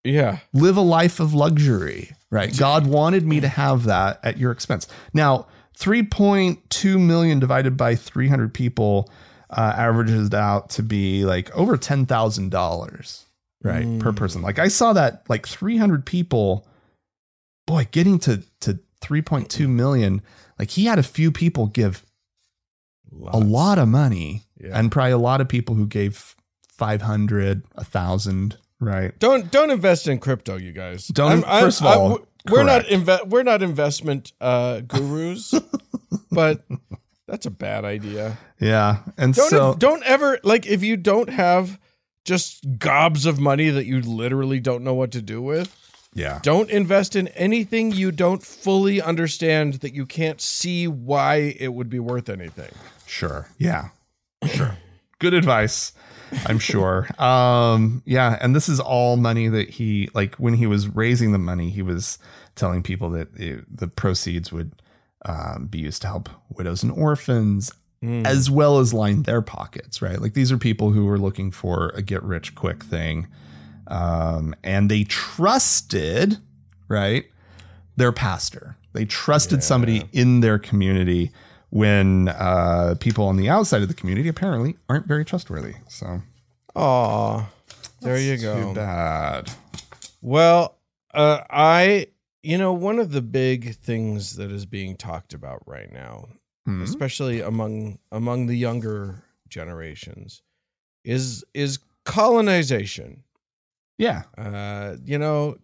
[0.04, 0.40] Yeah.
[0.54, 2.56] live a life of luxury right?
[2.58, 4.88] God wanted me to have that at your expense.
[5.14, 5.46] Now
[5.78, 9.10] 3.2 million divided by 300 people
[9.50, 13.24] uh, averages out to be like over $10,000
[13.64, 16.68] right per person like i saw that like 300 people
[17.66, 20.22] boy getting to to 3.2 million
[20.60, 22.06] like he had a few people give
[23.32, 24.78] a lot of money Yeah.
[24.80, 26.36] and probably a lot of people who gave
[26.70, 31.08] 500 a thousand right Don't don't invest in crypto, you guys.
[31.08, 33.06] Don't- first of all, we're not correct.
[33.06, 35.54] inve- we're not investment uh, gurus,
[36.32, 36.64] but
[37.28, 38.38] that's a bad idea.
[38.60, 41.80] yeah and Don't so don't ever like if you don't have
[42.26, 45.76] just gobs of money that you literally don't know what to do with.
[46.14, 51.74] yeah Don't invest in anything you don't fully understand that you can't see why it
[51.74, 52.72] would be worth anything.
[53.06, 53.48] Sure.
[53.58, 53.90] Yeah.
[54.48, 54.78] Sure.
[55.20, 55.94] Good advice.
[56.48, 57.08] I'm sure.
[57.22, 61.38] Um, yeah, and this is all money that he like when he was raising the
[61.38, 62.18] money, he was
[62.56, 64.72] telling people that it, the proceeds would
[65.26, 67.72] um, be used to help widows and orphans,
[68.04, 68.28] Mm.
[68.28, 70.02] as well as line their pockets.
[70.02, 73.28] Right, like these are people who were looking for a get rich quick thing,
[73.88, 76.38] um, and they trusted,
[76.90, 77.26] right,
[77.96, 78.76] their pastor.
[78.92, 81.32] They trusted somebody in their community
[81.70, 85.74] when uh, people on the outside of the community apparently aren't very trustworthy.
[85.88, 86.22] So
[86.76, 87.50] Aw,
[88.02, 88.56] there you go.
[88.56, 88.74] Too go.
[88.74, 89.50] bad.
[90.22, 90.78] Well,
[91.14, 92.08] uh, I,
[92.44, 96.28] you know, one of the big things that is being talked about right now,
[96.66, 96.82] Hmm?
[96.82, 100.42] especially among among the younger generations,
[101.04, 103.24] is is colonization.
[103.98, 104.24] Yeah.
[104.38, 105.58] Uh, you know,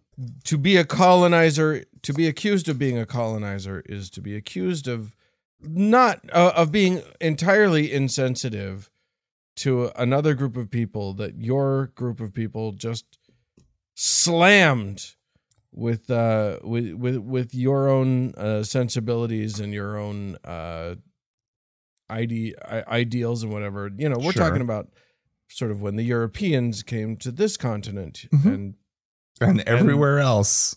[0.44, 4.86] to be a colonizer, to be accused of being a colonizer is to be accused
[4.88, 5.16] of
[5.62, 8.90] not uh, of being entirely insensitive
[9.56, 13.18] to another group of people that your group of people just
[13.94, 15.16] slammed
[15.72, 20.94] with uh with with with your own uh sensibilities and your own uh
[22.08, 22.54] ide-
[22.88, 24.42] ideals and whatever you know we're Sure.
[24.48, 24.88] talking about
[25.48, 28.46] sort of when the europeans came to this continent Mhm.
[28.46, 28.74] and
[29.40, 30.76] And everywhere else.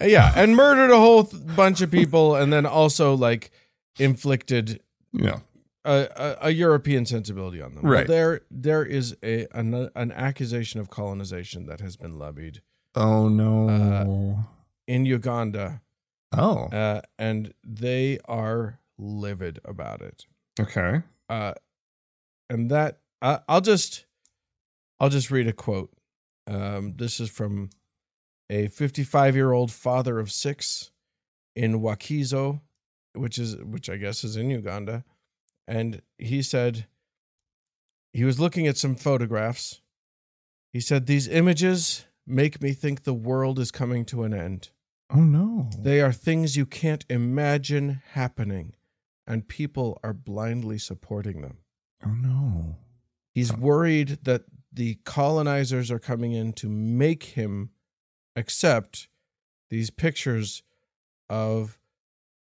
[0.00, 3.50] yeah and murdered a whole th- bunch of people and then also like
[3.98, 4.80] inflicted
[5.12, 5.40] Yeah.
[5.84, 7.84] a, a, a European sensibility on them.
[7.84, 8.06] Well, Right.
[8.08, 12.60] there, there is a an, an accusation of colonization that has been levied
[12.94, 14.44] Oh no.
[14.86, 15.80] in Uganda,
[16.32, 16.66] oh.
[16.66, 20.26] uh, and they are livid about it.
[20.60, 21.02] Okay.
[21.28, 21.54] Uh,
[22.48, 24.06] and that I I'll just,
[25.00, 25.90] I'll just read a quote.
[26.46, 27.70] Um, this is from
[28.50, 30.90] a 55 year old father of six
[31.56, 32.60] in Wakiso,
[33.14, 35.04] which is which I guess is in Uganda,
[35.66, 36.86] and he said
[38.12, 39.80] he was looking at some photographs.
[40.72, 44.70] He said these images make me think the world is coming to an end.
[45.10, 45.68] Oh no.
[45.78, 48.74] They are things you can't imagine happening,
[49.26, 51.58] and people are blindly supporting them.
[52.04, 52.76] oh no.
[53.34, 57.70] He's worried that the colonizers are coming in to make him
[58.36, 59.08] accept
[59.70, 60.62] these pictures
[61.28, 61.78] of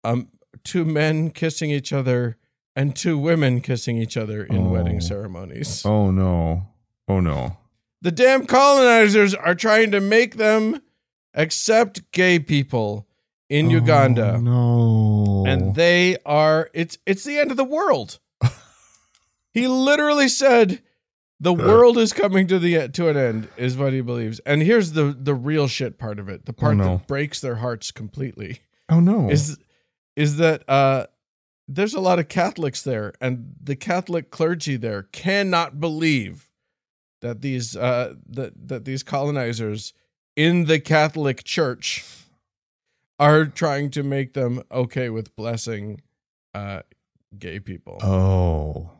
[0.05, 0.29] um,
[0.65, 2.37] two men kissing each other
[2.77, 4.71] and two women kissing each other in Oh.
[4.71, 5.85] wedding ceremonies.
[5.85, 6.69] Oh no.
[7.09, 7.57] Oh no.
[8.03, 10.81] The damn colonizers are trying to make them
[11.35, 13.07] accept gay people
[13.49, 14.35] in Uganda.
[14.37, 15.45] Oh, no.
[15.47, 18.19] and they are it's it's the end of the world.
[19.53, 20.83] he literally said
[21.39, 24.41] the world is coming to the to an end is what he believes.
[24.41, 26.47] And here's the the real shit part of it.
[26.47, 26.99] The part no.
[26.99, 29.31] that breaks their hearts completely oh no.
[29.31, 29.59] is
[30.17, 31.07] is that uh
[31.69, 36.51] there's a lot of Catholics there and the Catholic clergy there cannot believe
[37.27, 39.93] that these uh that that these colonizers
[40.37, 42.05] in the Catholic Church
[43.19, 46.01] are trying to make them okay with blessing
[46.55, 46.83] uh
[47.39, 47.99] gay people.
[48.03, 48.91] oh.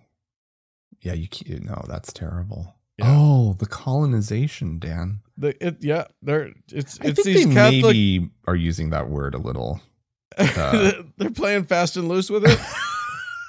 [1.03, 1.65] Yeah, you can't.
[1.65, 2.75] No, that's terrible.
[2.99, 3.05] Yeah.
[3.09, 5.21] Oh, the colonization, Dan.
[5.37, 9.35] The, it, yeah, they're it's I it's these they Catholic maybe are using that word
[9.35, 9.81] a little.
[10.39, 12.59] uh, they're playing fast and loose with it.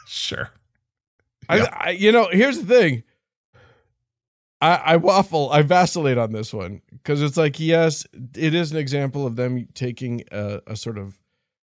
[0.10, 0.50] Sure.
[1.50, 3.04] I, I you know, here's the thing.
[4.60, 8.78] I, I waffle, I vacillate on this one because it's like, yes, it is an
[8.78, 11.20] example of them taking a, a sort of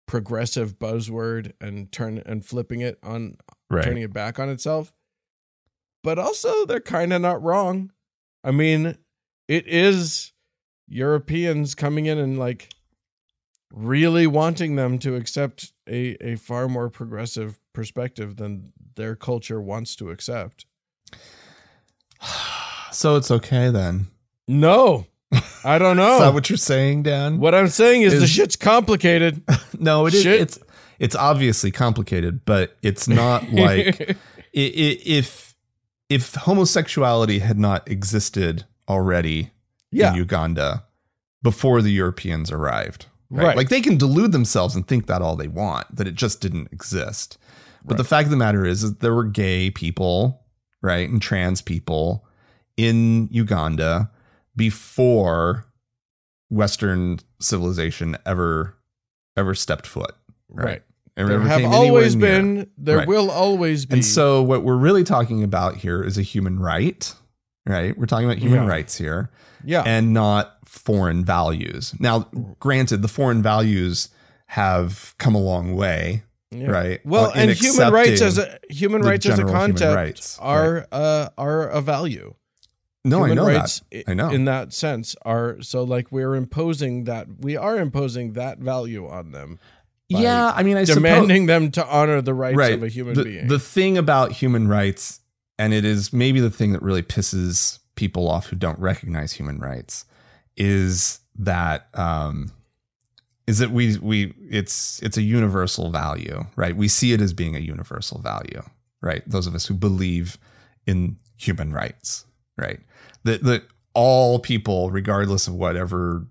[0.07, 3.37] progressive buzzword and turn and flipping it on,
[3.69, 3.83] Right.
[3.83, 4.93] turning it back on itself.
[6.03, 7.91] But also, they're kind of not wrong.
[8.43, 8.97] I mean,
[9.47, 10.33] it is
[10.87, 12.73] Europeans coming in and like
[13.71, 19.95] really wanting them to accept a, a far more progressive perspective than their culture wants
[19.97, 20.65] to accept.
[23.01, 24.05] So it's okay then.
[24.47, 25.07] No,
[25.63, 26.13] I don't know.
[26.13, 27.39] Is that what you're saying, Dan?
[27.39, 29.41] what I'm saying is, the shit's complicated.
[29.79, 30.21] No, it is.
[30.21, 30.41] Shit.
[30.41, 30.59] It's
[30.99, 34.15] it's obviously complicated, but it's not like
[34.53, 35.55] if
[36.09, 39.49] if homosexuality had not existed already
[39.91, 40.83] yeah, in Uganda
[41.41, 43.07] before the Europeans arrived.
[43.31, 43.57] Right.
[43.57, 46.71] Like they can delude themselves and think that all they want, that it just didn't
[46.71, 47.39] exist.
[47.83, 50.43] But the fact of the matter is, is there were gay people,
[50.83, 52.27] right, and trans people
[52.77, 54.09] in Uganda
[54.55, 55.65] before
[56.49, 58.75] Western civilization ever
[59.37, 60.13] ever stepped foot.
[60.49, 60.65] Right.
[60.65, 60.81] right.
[61.15, 62.27] And There have always near.
[62.41, 62.69] been.
[62.77, 63.07] There Right.
[63.07, 63.95] will always be.
[63.95, 67.13] And so what we're really talking about here is a human right,
[67.65, 67.97] right?
[67.97, 68.67] We're talking about human Yeah.
[68.69, 69.29] rights here
[69.63, 71.93] yeah, and not foreign values.
[71.99, 72.27] Now,
[72.59, 74.09] granted, the foreign values
[74.47, 76.67] have come a long way, yeah.
[76.67, 77.05] right?
[77.05, 81.67] Well, and human rights as a human rights as a concept rights, are uh, are
[81.69, 82.33] a value.
[83.03, 84.09] No, I know rights that.
[84.09, 84.29] i- know.
[84.29, 89.31] in that sense are so like we're imposing that we are imposing that value on
[89.31, 89.59] them
[90.19, 92.73] yeah, I mean, I suppose demanding them to honor the rights right.
[92.73, 95.19] of a human the, being The thing about human rights,
[95.57, 99.59] and it is maybe the thing that really pisses people off who don't recognize human
[99.59, 100.05] rights,
[100.57, 102.51] is that um,
[103.47, 106.75] is that we we it's it's a universal value, right?
[106.75, 108.63] We see it as being a universal value,
[109.01, 109.23] right?
[109.27, 110.37] Those of us who believe
[110.85, 112.25] in human rights,
[112.61, 112.79] right?
[113.23, 116.25] That that all people, regardless of whatever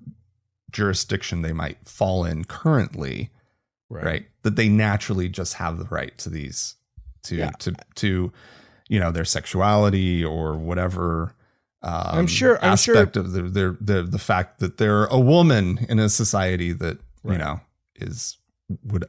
[0.70, 3.30] jurisdiction they might fall in currently,
[3.90, 4.26] right.
[4.42, 6.76] that they naturally just have the right to these
[7.24, 7.50] to Yeah.
[7.58, 8.32] to to
[8.88, 11.34] you know their sexuality or whatever
[11.82, 15.18] um, I'm sure- I'm sure- aspect of the, the the the fact that they're a
[15.18, 17.60] woman in a society that you know
[17.96, 18.38] is
[18.84, 19.04] would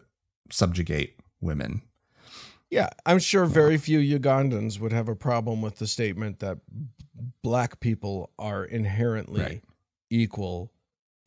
[0.50, 1.82] subjugate women
[2.70, 6.58] yeah i'm sure very few ugandans would have a problem with the statement that
[7.44, 9.64] black people are inherently Right.
[10.10, 10.72] equal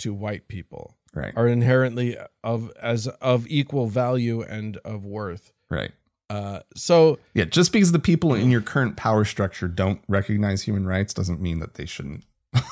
[0.00, 0.96] to white people.
[1.14, 1.32] Right.
[1.36, 5.52] Are inherently of as of equal value and of worth.
[5.70, 5.92] Right.
[6.30, 10.86] Uh so yeah just because the people in your current power structure don't recognize human
[10.86, 12.62] rights doesn't mean that they shouldn't that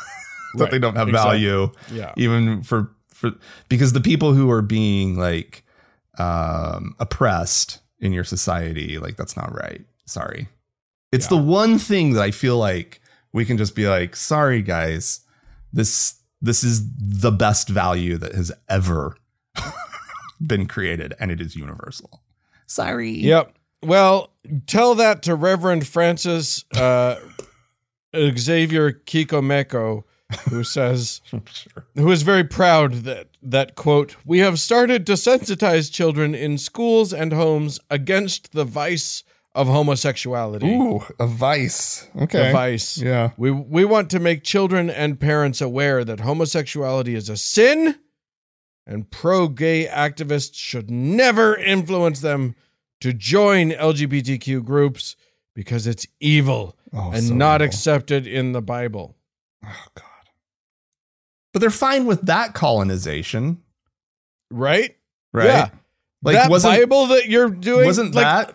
[0.57, 1.31] Right, they don't have exactly.
[1.45, 1.71] value.
[1.93, 2.13] yeah.
[2.17, 3.33] Even for for
[3.69, 5.63] because the people who are being like
[6.19, 9.85] um oppressed in your society like that's not right.
[10.07, 10.49] Sorry.
[11.13, 11.37] It's Yeah.
[11.39, 13.01] the one thing that i feel like
[13.33, 15.21] we can just be like sorry guys
[15.73, 19.17] this this is the best value that has ever
[20.47, 22.23] been created and it is universal
[22.67, 23.55] sorry Yep.
[23.85, 24.31] Well,
[24.67, 27.17] tell that to Reverend Francis uh,
[28.15, 30.05] Xavier Kikomeko,
[30.49, 31.87] who says, sure.
[31.97, 37.13] who is very proud that that quote, we have started to sensitize children in schools
[37.13, 40.67] and homes against the vice of homosexuality.
[40.75, 42.99] ooh a vice okay A vice.
[42.99, 47.99] yeah We we want to make children and parents aware that homosexuality is a sin
[48.87, 52.55] and pro-gay activists should never influence them
[53.01, 55.17] to join LGBTQ groups
[55.55, 57.67] because it's evil oh, and so not evil.
[57.67, 59.17] accepted in the Bible.
[59.65, 60.05] oh god
[61.53, 63.61] but they're fine with that colonization
[64.51, 64.97] Right?
[65.33, 65.69] right Yeah.
[66.23, 68.55] like that Bible that you're doing wasn't like, that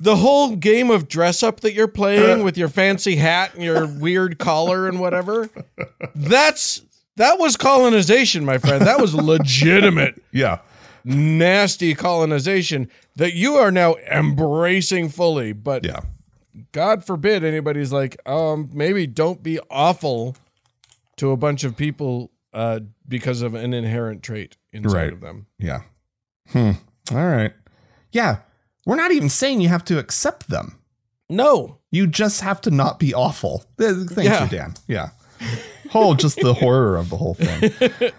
[0.00, 3.86] the whole game of dress up that you're playing with your fancy hat and your
[3.86, 5.48] weird collar and whatever?
[6.14, 6.82] That's
[7.16, 8.86] that was colonization, my friend.
[8.86, 10.58] That was legitimate yeah
[11.04, 15.52] nasty colonization that you are now embracing fully.
[15.52, 16.00] But yeah
[16.72, 20.36] God forbid anybody's like, um, maybe don't be awful
[21.16, 25.12] to a bunch of people uh, because of an inherent trait inside Right.
[25.12, 25.46] of them.
[25.58, 25.82] yeah
[26.48, 26.72] hmm
[27.12, 27.52] all right
[28.12, 28.38] yeah
[28.86, 30.78] we're not even saying you have to accept them
[31.28, 31.78] No.
[31.90, 34.44] you just have to not be awful thank Yeah.
[34.44, 35.10] you dan yeah
[35.90, 38.12] whole just the horror of the whole thing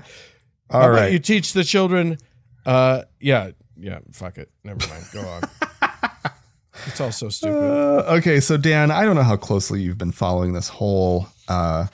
[0.69, 2.17] all about you teach the children?
[2.65, 3.99] Uh, yeah, yeah.
[4.13, 4.49] Fuck it.
[4.63, 5.03] Never mind.
[5.11, 5.41] Go on.
[6.87, 7.57] it's all so stupid.
[7.57, 11.87] Uh, okay, so Dan, I don't know how closely you've been following this whole uh,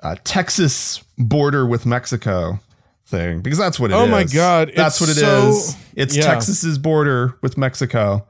[0.00, 2.58] uh, Texas border with Mexico
[3.06, 4.00] thing because that's what it is.
[4.00, 5.76] Oh my God, that's what it so- is.
[5.94, 6.22] It's yeah.
[6.22, 8.26] Texas's border with Mexico.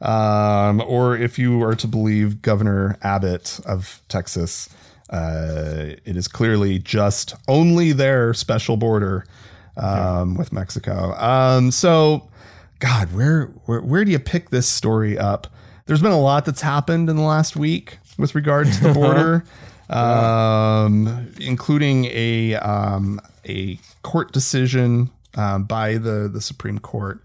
[0.00, 4.68] Um, or if you are to believe Governor Abbott of Texas,
[5.08, 9.24] uh, it is clearly just only their special border
[9.78, 11.14] um, with Mexico.
[11.14, 12.28] Um, so,
[12.78, 15.46] God, where, where where do you pick this story up?
[15.86, 19.44] There's been a lot that's happened in the last week with regard to the border,
[19.88, 27.22] um, including a um, a court decision um, by the the Supreme Court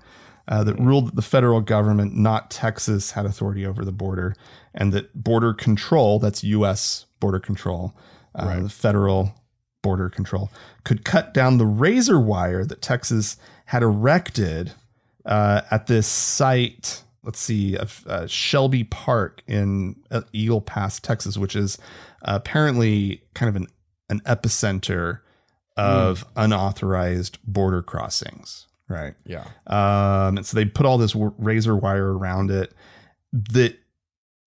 [0.47, 4.35] uh, that ruled that the federal government, not Texas, had authority over the border,
[4.73, 7.05] and that border control, that's U.S.
[7.19, 7.93] border control,
[8.35, 9.33] uh, the federal
[9.81, 10.51] border control,
[10.83, 14.73] could cut down the razor wire that Texas had erected
[15.25, 17.03] uh, at this site.
[17.23, 21.77] Let's see, of uh, Shelby Park in uh, Eagle Pass, Texas, which is
[22.23, 23.67] apparently kind of an,
[24.09, 25.19] an epicenter
[25.77, 28.67] of unauthorized border crossings.
[28.87, 29.13] Right.
[29.25, 29.45] Yeah.
[29.67, 32.73] Um, and so they put all this w- razor wire around it
[33.31, 33.77] that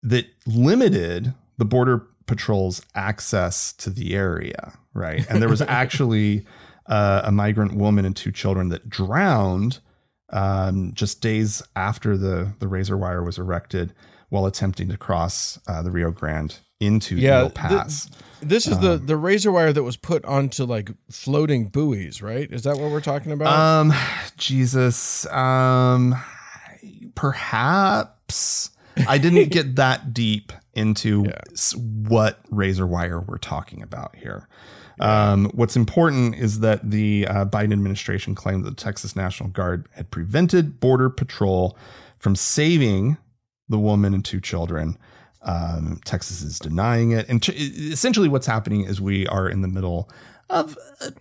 [0.03, 4.73] that limited the border patrol's access to the area.
[4.93, 5.25] Right.
[5.29, 6.45] And there was actually
[6.87, 9.79] uh, a migrant woman and two children that drowned
[10.31, 13.93] um, just days after the the razor wire was erected
[14.29, 18.09] while attempting to cross uh, the Rio Grande into Yeah, Pass.
[18.45, 22.51] This is Um, the the razor wire that was put onto like floating buoys, right?
[22.51, 23.47] Is that what we're talking about?
[23.57, 23.93] Um,
[24.37, 25.25] Jesus.
[25.27, 26.15] Um,
[27.15, 28.69] perhaps
[29.07, 31.39] I didn't get that deep into Yeah.
[32.07, 34.47] what razor wire we're talking about here.
[34.99, 39.87] Um, what's important is that the uh, Biden administration claimed that the Texas National Guard
[39.95, 41.75] had prevented Border Patrol
[42.19, 43.17] from saving
[43.67, 44.97] the woman and two children.
[45.43, 47.27] Um, Texas is denying it.
[47.27, 50.09] And ch- essentially, what's happening is we are in the middle
[50.49, 51.11] of a,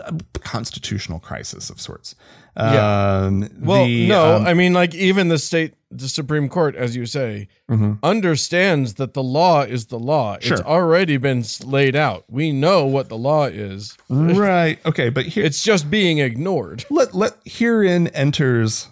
[0.00, 2.14] a constitutional crisis of sorts.
[2.56, 3.20] Yeah.
[3.24, 6.94] Um, well, the, no, um, I mean like even the state the Supreme Court as
[6.96, 7.98] you say mhm.
[8.02, 10.38] understands that the law is the law.
[10.40, 10.54] Sure.
[10.58, 12.24] It's already been laid out.
[12.28, 13.96] We know what the law is.
[14.10, 14.78] right.
[14.84, 15.08] Okay.
[15.08, 16.84] But here, It's just being ignored.
[16.90, 18.88] let let herein enters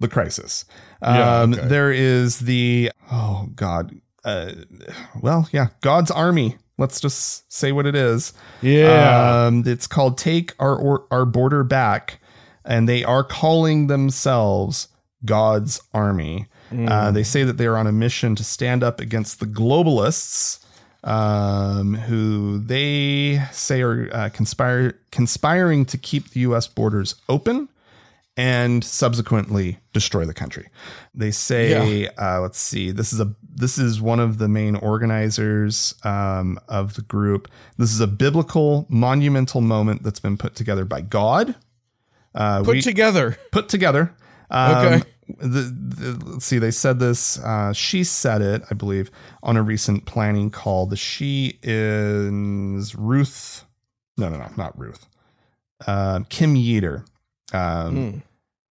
[0.00, 0.64] the crisis.
[1.02, 1.68] Yeah, Um, okay.
[1.68, 4.52] There is the oh god, uh,
[5.20, 6.56] well yeah, God's army.
[6.78, 8.32] Let's just say what it is.
[8.62, 9.46] Yeah.
[9.46, 12.20] Um, it's called "Take Our or, Our Border Back,"
[12.64, 14.88] and they are calling themselves
[15.24, 16.46] God's army.
[16.72, 20.64] Uh, they say that they are on a mission to stand up against the globalists,
[21.02, 26.68] um, who they say are uh, conspire conspiring to keep the U.S.
[26.68, 27.68] borders open
[28.40, 30.68] and subsequently destroy the country.
[31.14, 35.94] They say, uh, let's see, this is a this is one of the main organizers
[36.04, 37.48] um, of the group.
[37.76, 41.54] This is a biblical monumental moment that's been put together by God.
[42.34, 43.36] Uh, Put we together.
[43.52, 44.14] put together.
[44.50, 45.02] Um, Okay.
[45.38, 46.58] The, the, let's see.
[46.58, 47.38] They said this.
[47.38, 49.10] Uh, she said it, I believe,
[49.44, 50.86] on a recent planning call.
[50.86, 53.64] The she is Ruth.
[54.16, 55.06] No, no, no, not Ruth.
[55.86, 57.04] Uh, Kim Yeater.
[57.52, 58.18] Um, Hmm.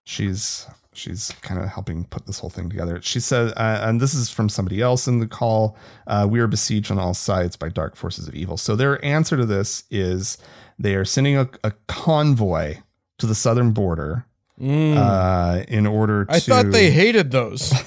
[0.09, 2.99] She's she's kind of helping put this whole thing together.
[3.03, 5.77] She said, uh, and this is from somebody else in the call.
[6.07, 8.57] Uh, we are besieged on all sides by dark forces of evil.
[8.57, 10.39] So their answer to this is
[10.79, 12.77] they are sending a, a convoy
[13.19, 14.25] to the southern border
[14.59, 14.97] Mm.
[14.97, 16.33] uh, in order to.
[16.33, 17.71] I thought they hated those.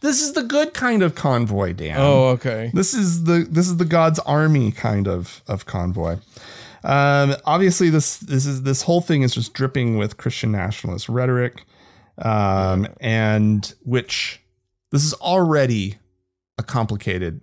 [0.00, 1.96] This is the good kind of convoy, Dan.
[2.00, 2.70] oh, okay.
[2.72, 6.16] This is the this is the God's army kind of of convoy.
[6.84, 11.64] Um, obviously, this this is this whole thing is just dripping with Christian nationalist rhetoric,
[12.18, 14.40] um, and which
[14.92, 15.96] this is already
[16.58, 17.40] a complicated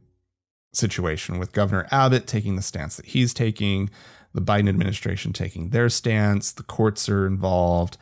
[0.74, 3.90] situation with Governor Abbott taking the stance that he's taking,
[4.34, 7.98] the Biden administration taking their stance, the courts are involved.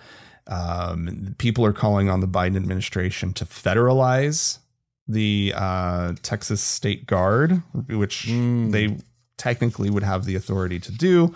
[0.47, 4.59] Um, people are calling on the Biden administration to federalize
[5.07, 8.71] the uh, Texas State Guard, which Mm.
[8.71, 8.97] they
[9.41, 11.33] technically would have the authority to do.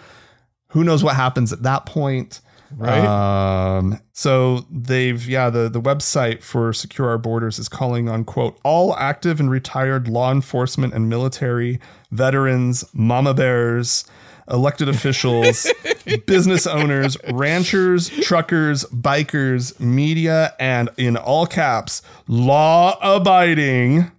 [0.70, 2.40] Who knows what happens at that point?
[2.78, 3.06] Right.
[3.06, 8.60] Um, so they've yeah the the website for Secure Our Borders is calling on quote
[8.64, 11.80] all active and retired law enforcement and military
[12.12, 14.06] veterans, mama bears,
[14.50, 15.68] elected officials,
[16.28, 24.12] business owners, ranchers, truckers, bikers, media, and in all caps, law abiding,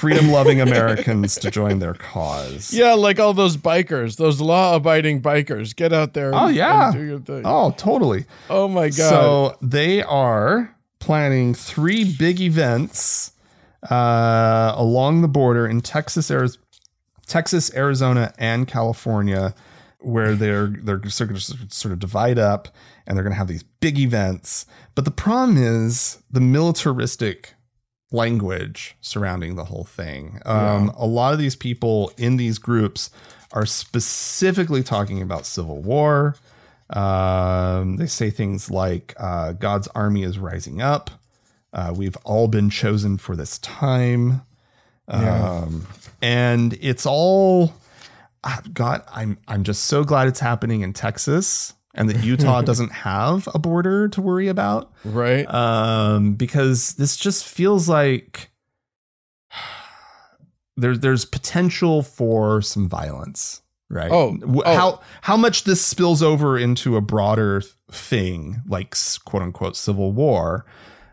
[0.00, 2.72] freedom loving Americans to join their cause.
[2.72, 5.76] yeah, like all those bikers, those law-abiding bikers.
[5.76, 6.34] Get out there.
[6.34, 6.86] Oh, and- yeah.
[6.90, 7.42] and do your thing.
[7.44, 8.24] Oh, totally.
[8.48, 9.10] Oh, my god.
[9.10, 13.32] So they are planning three big events
[13.90, 16.48] uh, along the border in Texas, Ari-
[17.26, 19.54] Texas, Arizona, and California,
[20.00, 22.68] where they're they're sort of, sort of divide up,
[23.06, 24.66] and they're going to have these big events.
[24.94, 27.54] But the problem is the militaristic
[28.12, 30.40] language surrounding the whole thing.
[30.44, 33.10] Um, A lot of these people in these groups
[33.52, 36.36] are specifically talking about civil war.
[36.90, 41.10] Um, they say things like uh, God's army is rising up.
[41.72, 44.42] Uh, we've all been chosen for this time.
[45.08, 45.60] Yeah.
[45.62, 45.86] Um,
[46.20, 47.74] and it's all,
[48.72, 53.48] God, I'm I'm just so glad it's happening in Texas and that Utah doesn't have
[53.54, 54.92] a border to worry about.
[55.04, 55.44] Right.
[55.52, 58.50] Um, because this just feels like
[60.76, 64.10] there's there's potential for some violence, right?
[64.10, 64.74] Oh, oh.
[64.74, 70.64] how how much this spills over into a broader thing, like quote unquote civil war,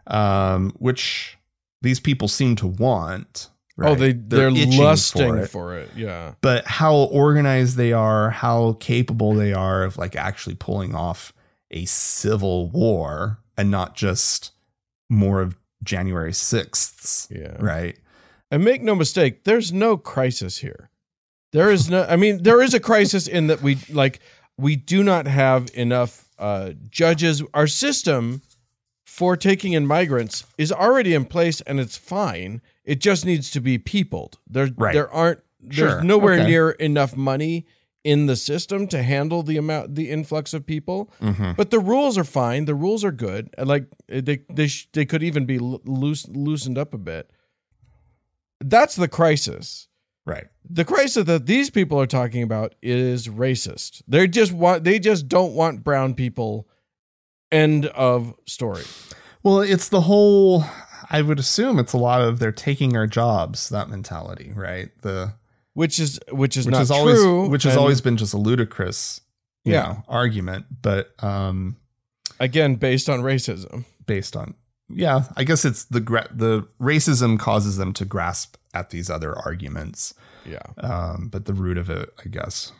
[0.07, 1.37] um, which
[1.81, 3.49] these people seem to want.
[3.77, 3.91] Right?
[3.91, 5.47] Oh, they they're, itching lusting for it.
[5.49, 5.91] for it.
[5.95, 6.33] Yeah.
[6.41, 11.31] But how organized they are, how capable they are of like actually pulling off
[11.69, 14.51] a civil war and not just
[15.09, 17.55] more of January 6th, Yeah.
[17.63, 17.97] right?
[18.49, 20.89] And make no mistake, there's no crisis here.
[21.51, 24.19] There is no I mean, there is a crisis in that we like
[24.57, 27.43] we do not have enough uh judges.
[27.53, 28.41] Our system
[29.05, 32.61] for taking in migrants is already in place and it's fine.
[32.87, 34.39] It just needs to be peopled.
[34.49, 34.93] There Right.
[34.93, 36.03] there aren't there's Sure.
[36.03, 36.47] nowhere Okay.
[36.47, 37.65] near enough money
[38.03, 41.11] in the system to handle the amount the influx of people.
[41.21, 41.51] Mm-hmm.
[41.57, 42.65] But the rules are fine.
[42.65, 43.49] The rules are good.
[43.57, 47.29] And like they they sh- they could even be loose, loosened up a bit.
[48.63, 49.87] That's the crisis.
[50.25, 50.45] Right.
[50.69, 54.01] The crisis that these people are talking about is racist.
[54.07, 56.67] They just want they just don't want brown people.
[57.51, 58.83] End of story.
[59.43, 60.65] Well, it's the whole,
[61.09, 64.89] I would assume it's a lot of they're taking our jobs, that mentality, right?
[65.01, 65.33] The,
[65.73, 67.47] Which is which is which not has always, true.
[67.49, 69.21] which has and always been just a ludicrous,
[69.63, 69.81] you Yeah.
[69.83, 71.77] know, argument, but, um,
[72.39, 73.85] again based on racism.
[74.05, 74.53] based on
[74.89, 75.99] yeah i guess it's the
[76.31, 80.13] the racism causes them to grasp at these other arguments
[80.45, 80.61] Yeah.
[80.77, 82.71] um, but the root of it i guess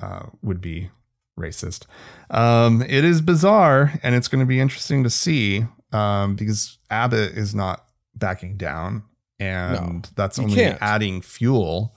[0.00, 0.90] uh, would be
[1.38, 1.86] racist
[2.30, 7.32] um, it is bizarre and it's going to be interesting to see um, because abbott
[7.36, 7.84] is not
[8.14, 9.02] backing down
[9.40, 11.94] and that's only adding fuel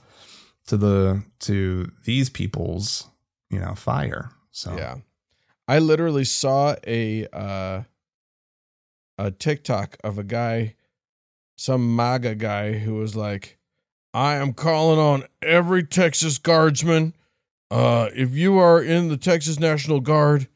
[0.68, 3.08] to the to these people's
[3.50, 4.96] you know fire so Yeah.
[5.68, 7.84] I literally saw a uh
[9.18, 10.76] a TikTok of a guy,
[11.56, 13.58] some MAGA guy who was like,
[14.14, 17.14] I am calling on every Texas guardsman.
[17.72, 20.48] Uh if you are in the Texas National Guard,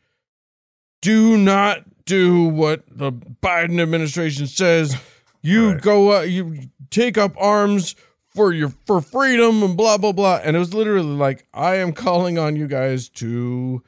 [1.02, 4.96] do not do what the Biden administration says.
[5.42, 5.82] You Right.
[5.82, 7.96] go uh, you take up arms
[8.28, 10.42] for your for freedom and blah blah blah.
[10.44, 13.82] And it was literally like, I am calling on you guys to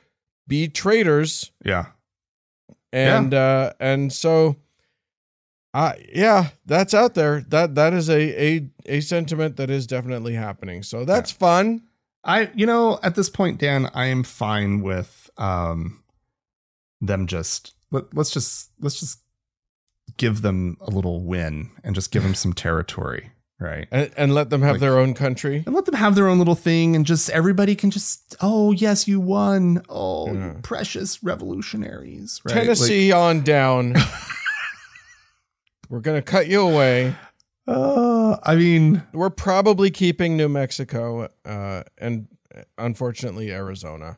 [0.47, 1.51] be traitors.
[1.65, 1.88] Yeah.
[2.93, 4.55] And uh and so
[5.74, 7.41] uh yeah that's out there.
[7.49, 8.22] That that is a
[8.55, 10.84] a a sentiment that is definitely happening.
[10.84, 11.84] So that's fun.
[12.24, 16.03] I, you know, at this point, Dan, I am fine with um,
[17.01, 19.20] them just let, let's just let's just
[20.18, 23.88] give them a little win and just give them some territory, right?
[23.92, 26.38] and, and let them have Like- their own country And let them have their own
[26.38, 30.54] little thing, and just everybody can just, oh yes, you won, oh you Yeah.
[30.64, 32.54] precious revolutionaries, right?
[32.54, 33.96] tennessee on down
[35.89, 37.16] we're gonna cut you away
[37.68, 42.28] uh, I mean, we're probably keeping new mexico uh and
[42.78, 44.18] unfortunately arizona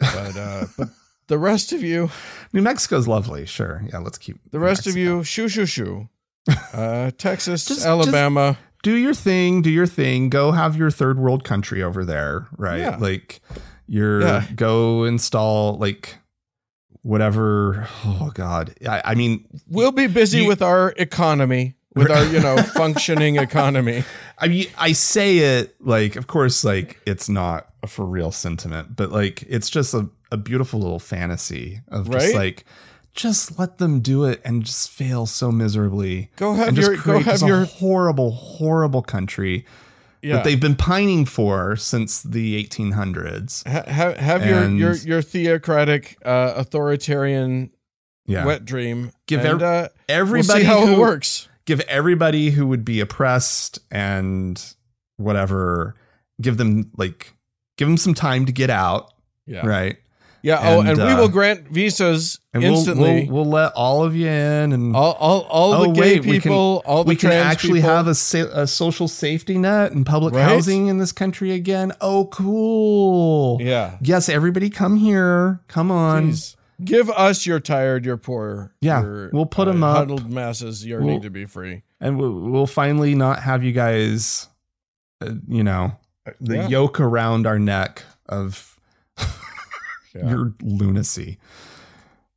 [0.00, 0.88] but uh but
[1.30, 2.10] the rest of you
[2.52, 3.98] New Mexico's lovely, sure, yeah.
[3.98, 6.08] Let's keep the New rest of you shoo shoo shoo
[6.74, 10.30] uh texas Just- alabama do your thing, do your thing.
[10.30, 12.78] Go have your third world country over there, right?
[12.80, 12.96] Yeah.
[12.96, 13.40] Like
[13.86, 14.44] you're Yeah.
[14.56, 16.16] go install like
[17.02, 17.86] whatever.
[18.04, 22.40] Oh God, I, I mean, We'll be busy You- with our economy, with our, you
[22.40, 24.04] know, functioning economy.
[24.38, 28.96] I mean, I say it like, of course, like it's not a for real sentiment,
[28.96, 32.34] but like it's just a, a beautiful little fantasy of just Right?
[32.34, 32.64] like.
[33.12, 36.30] Just let them do it and just fail so miserably.
[36.36, 39.66] Go have your go have your horrible, horrible country
[40.22, 40.36] yeah.
[40.36, 43.66] that they've been pining for since the 1800s.
[43.68, 47.70] ha, ha, have your And- your your theocratic uh, authoritarian
[48.26, 48.44] Yeah.
[48.44, 49.10] wet dream.
[49.26, 51.48] Give and, ev- uh, we'll everybody see how who, it works.
[51.70, 54.74] Give everybody who would be oppressed and
[55.18, 55.94] whatever
[56.42, 57.32] give them like
[57.76, 59.12] give them some time to get out
[59.46, 59.64] Yeah.
[59.66, 59.96] right
[60.42, 60.58] Yeah.
[60.62, 63.28] oh, And, and we uh, will grant visas and we'll, instantly.
[63.30, 66.24] we'll we'll let all of you in and all all, all Oh, the gay wait,
[66.24, 67.90] we can- people, all the we can actually people.
[67.96, 70.42] have a, sa- a social safety net and public Right?
[70.42, 73.96] housing in this country again oh cool yeah.
[74.02, 76.56] yes everybody come here come on Please.
[76.84, 79.96] Give us your tired, your poor, Yeah, your, we'll put them up.
[79.96, 81.82] Huddled masses yearning We'll- to be free.
[82.00, 84.48] and we'll, we'll finally not have you guys
[85.20, 85.92] uh, you know
[86.40, 86.68] the Yeah.
[86.68, 88.80] yoke around our neck of
[90.14, 90.30] Yeah.
[90.30, 91.38] your lunacy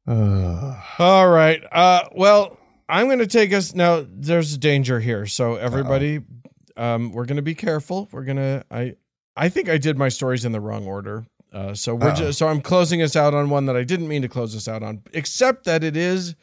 [0.08, 1.64] uh, All right.
[1.72, 2.58] Uh, well,
[2.90, 4.06] I'm going to take us now.
[4.10, 6.20] There's danger here, so everybody,
[6.76, 8.10] um, we're going to be careful.
[8.12, 8.66] We're going to.
[8.70, 8.96] I
[9.38, 11.26] I think I did my stories in the wrong order.
[11.54, 14.24] Uh, so we're just, so I'm closing us out on one that I didn't mean
[14.24, 16.36] to close us out on, except that it is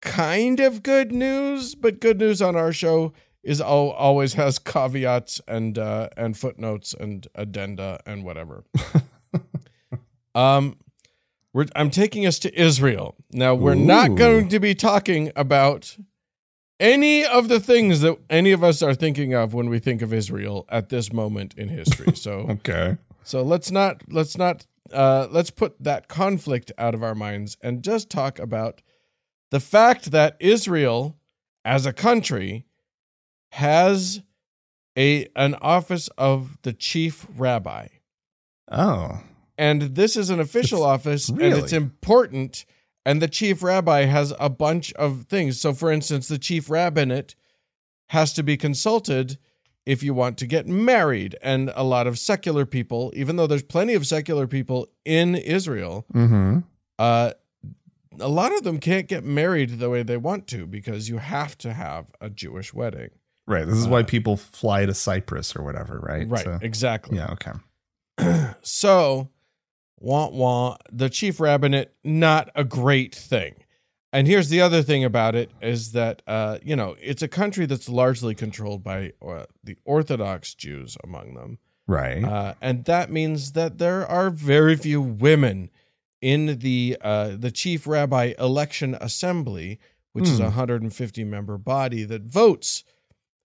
[0.00, 3.12] kind of good news, but good news on our show
[3.42, 8.64] is al- always has caveats and uh, and footnotes and addenda and whatever.
[10.34, 10.76] um,
[11.52, 13.54] we're I'm taking us to Israel now.
[13.54, 15.96] We're not going to be talking about
[16.80, 20.12] any of the things that any of us are thinking of when we think of
[20.12, 22.14] Israel at this moment in history.
[22.16, 22.96] So Okay.
[23.24, 27.82] So let's not let's not uh, let's put that conflict out of our minds and
[27.82, 28.82] just talk about
[29.50, 31.16] the fact that Israel,
[31.64, 32.66] as a country,
[33.52, 34.22] has
[34.96, 37.88] a an office of the chief rabbi,
[38.70, 39.20] Oh.
[39.58, 42.64] and this is an official It's- office, and it's important.
[43.06, 45.60] And the chief rabbi has a bunch of things.
[45.60, 47.34] So, for instance, the chief rabbinate
[48.08, 49.36] has to be consulted
[49.86, 51.36] if you want to get married.
[51.42, 56.06] And a lot of secular people, even though there's plenty of secular people in Israel,
[56.14, 56.58] Mm-hmm.
[56.98, 57.32] uh,
[58.20, 61.58] a lot of them can't get married the way they want to because you have
[61.58, 63.10] to have a Jewish wedding.
[63.46, 63.66] Right.
[63.66, 66.22] This is why people fly to Cyprus or whatever, right?
[66.22, 67.16] Uh, Right, So- exactly.
[67.18, 67.32] yeah.
[67.32, 67.52] Okay.
[68.62, 69.30] So,
[69.98, 73.54] wah wah, the chief rabbinate, not a great thing.
[74.14, 77.66] And here's the other thing about it is that, uh, you know, it's a country
[77.66, 81.58] that's largely controlled by uh, the Orthodox Jews among them.
[81.88, 82.22] Right.
[82.22, 85.68] Uh, and that means that there are very few women
[86.22, 89.80] in the uh, the chief rabbi election assembly,
[90.12, 90.58] which is a Hmm.
[90.58, 92.84] 150 member body that votes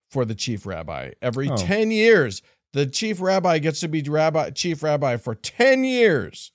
[0.09, 1.57] for the chief rabbi every Oh.
[1.57, 2.43] 10 years.
[2.73, 6.51] The chief rabbi gets to be rabbi chief rabbi for 10 years.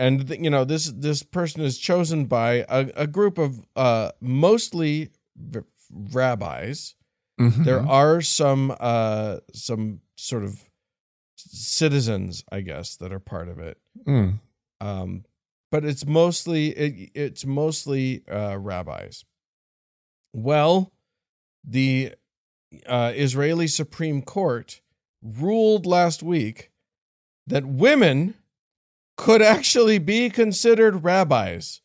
[0.00, 4.12] And th- you know this this person is chosen by a, a group of uh,
[4.18, 6.94] mostly v- rabbis.
[7.38, 7.64] Mhm.
[7.66, 10.70] There are some uh, some sort of
[11.36, 13.76] citizens, I guess, that are part of it.
[14.06, 14.40] Mm.
[14.80, 15.24] Um,
[15.70, 19.26] but it's mostly it, it's mostly uh, rabbis.
[20.32, 20.92] Well,
[21.62, 22.14] the
[22.86, 24.80] uh, Israeli Supreme Court
[25.22, 26.70] ruled last week
[27.46, 28.34] that women
[29.20, 31.80] could actually be considered rabbis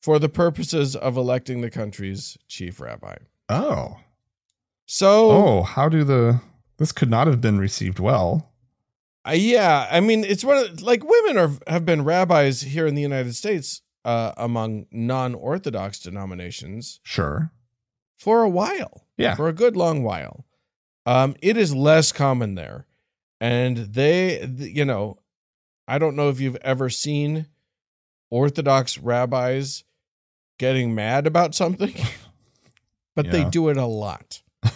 [0.00, 3.16] for the purposes of electing the country's chief rabbi.
[3.48, 3.96] Oh.
[4.86, 6.40] So, Oh, how do the
[6.78, 8.52] this could not have been received well.
[9.26, 12.94] Uh, yeah, I mean, it's one of like women are have been rabbis here in
[12.94, 17.50] the United States uh, among non-orthodox denominations Sure.
[18.16, 19.34] for a while, Yeah.
[19.34, 20.44] for a good long while.
[21.04, 22.86] Um, it is less common there,
[23.40, 25.18] and they, you know,
[25.88, 27.46] I don't know if you've ever seen
[28.30, 29.84] Orthodox rabbis
[30.58, 31.94] getting mad about something,
[33.14, 34.42] but they do it a lot.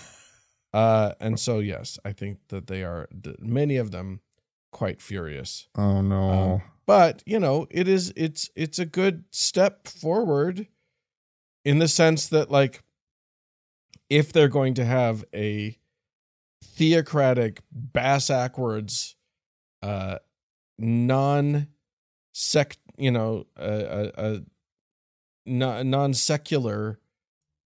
[0.73, 3.09] Uh, and so yes, I think that they are
[3.41, 4.21] many of them
[4.71, 5.67] quite furious.
[5.75, 6.31] Oh no.
[6.31, 10.69] Um, But you know, it is it's it's a good step forward
[11.65, 12.85] in the sense that like
[14.09, 15.77] if they're going to have a
[16.63, 19.17] theocratic bass backwards
[19.83, 20.19] uh
[20.81, 21.69] non
[22.33, 24.41] sect you know a, a,
[25.47, 26.99] a non secular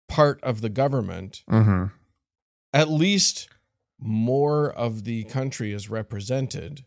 [0.08, 1.86] part of the government mm-hmm.
[2.72, 3.48] at least
[3.98, 6.84] more of the country is represented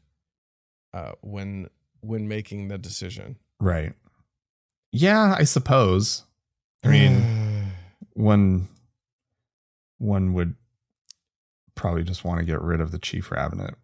[0.94, 1.70] uh, when
[2.02, 3.38] when making the decision.
[3.60, 3.94] Right.
[4.92, 6.24] Yeah, I suppose.
[6.84, 7.72] I mean,
[8.14, 8.68] one
[9.98, 10.56] one would
[11.76, 13.76] probably just want to get rid of the chief rabbinate.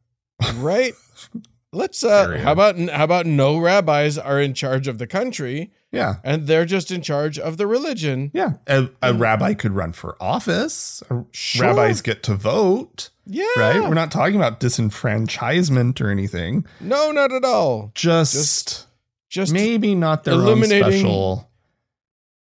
[0.56, 0.94] right?
[1.76, 2.44] Let's uh Period.
[2.44, 6.16] how about how about no rabbis are in charge of the country Yeah.
[6.24, 8.32] and they're just in charge of the religion.
[8.34, 8.54] Yeah.
[8.68, 9.20] A, a Mm.
[9.20, 11.04] rabbi could run for office.
[11.32, 11.68] Sure.
[11.68, 13.46] Rabbis get to vote, Yeah.
[13.58, 13.82] right?
[13.82, 16.66] We're not talking about disenfranchisement or anything.
[16.80, 17.92] No, not at all.
[17.94, 18.88] Just, Just-
[19.30, 21.50] Just maybe not their own special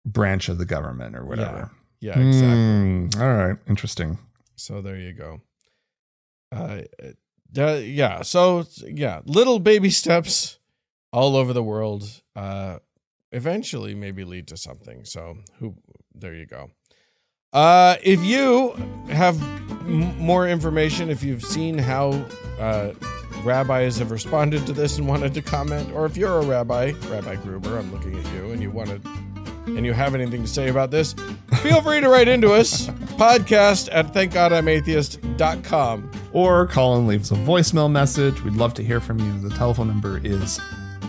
[0.06, 1.72] branch of the government or whatever.
[2.02, 2.50] yeah, exactly.
[2.50, 3.58] Hmm, all right.
[3.70, 4.18] Interesting.
[4.56, 5.42] So there you go.
[6.52, 6.82] Uh,
[7.56, 8.22] yeah.
[8.24, 10.60] So yeah, little baby steps
[11.12, 12.22] all over the world.
[12.36, 12.80] Uh,
[13.32, 15.06] eventually, maybe lead to something.
[15.06, 15.76] So who?
[16.14, 16.70] There you go.
[17.52, 18.72] Uh, if you
[19.10, 19.42] have
[19.82, 22.26] m- more information, if you've seen how
[22.60, 22.94] uh,
[23.44, 27.36] rabbis have responded to this and wanted to comment, or if you're a rabbi, Rabbi
[27.38, 29.06] Gruber, I'm looking at you, and you wanted
[29.66, 31.16] and you have anything to say about this,
[31.62, 32.88] feel free to write into us.
[33.18, 38.42] Podcast at thankgodimatheist.com or call and leave us a voicemail message.
[38.42, 39.48] We'd love to hear from you.
[39.48, 40.60] The telephone number is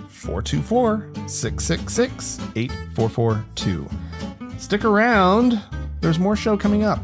[0.09, 3.89] 424 666 8442.
[4.59, 5.61] Stick around,
[6.01, 7.01] there's more show coming up.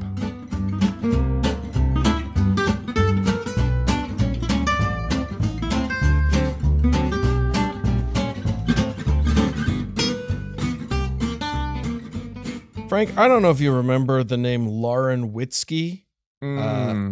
[12.88, 16.02] Frank, I don't know if you remember the name Lauren Witzke.
[16.42, 16.58] Mm.
[16.58, 17.10] Uh, hmm.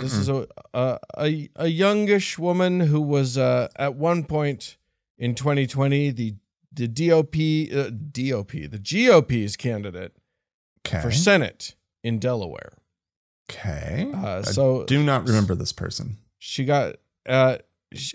[0.00, 4.76] This is a a, a a youngish woman who was uh, at one point
[5.18, 6.34] in 2020 the
[6.72, 7.34] the DOP
[7.74, 10.12] uh, DOP the GOP's candidate
[10.86, 11.00] okay.
[11.00, 12.72] for Senate in Delaware.
[13.50, 14.10] Okay.
[14.14, 16.18] Uh, so Do not remember this person.
[16.38, 17.58] she got uh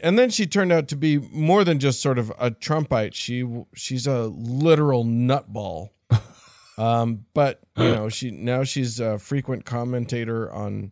[0.04, 3.48] and then she turned out to be more than just sort of a trumpite she
[3.74, 5.90] she's a literal nutball
[6.78, 10.92] um but you know she now she's a frequent commentator on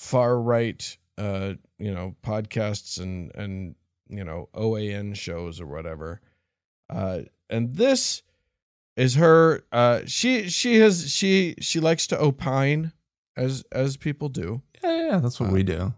[0.00, 3.74] far right uh you know podcasts and and
[4.08, 6.20] you know OAN shows or whatever
[6.88, 7.20] uh
[7.50, 8.22] and this
[8.96, 12.92] is her uh she she has she she likes to opine
[13.36, 15.92] as as people do Yeah, yeah, that's what Uh, we do.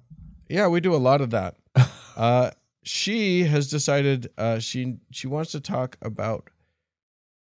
[0.49, 1.55] yeah, we do a lot of that.
[2.17, 2.51] uh,
[2.83, 6.51] she has decided uh, she she wants to talk about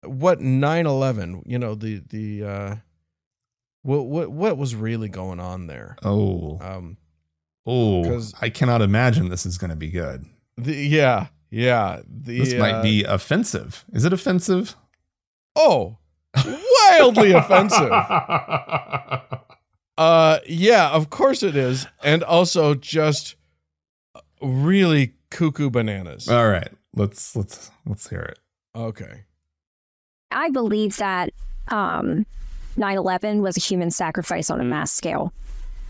[0.05, 1.43] what 9/11.
[1.47, 2.75] You know the the uh,
[3.83, 5.97] what what what was really going on there.
[6.03, 6.97] Oh, Um,
[7.67, 10.25] oh, 'cause- I cannot imagine this is going to be good.
[10.57, 13.85] the yeah yeah the This uh, might be offensive.
[13.93, 14.77] Is it offensive?
[15.57, 15.99] oh
[16.89, 17.91] wildly offensive.
[19.99, 23.37] Uh, yeah, of course it is, and also just
[24.41, 26.29] really cuckoo bananas.
[26.31, 28.39] All right, let's let's let's hear it.
[28.75, 29.25] Okay.
[30.31, 31.31] I believe that
[31.69, 32.25] um,
[32.77, 34.69] 9/11 was a human sacrifice on a mm.
[34.69, 35.33] mass scale.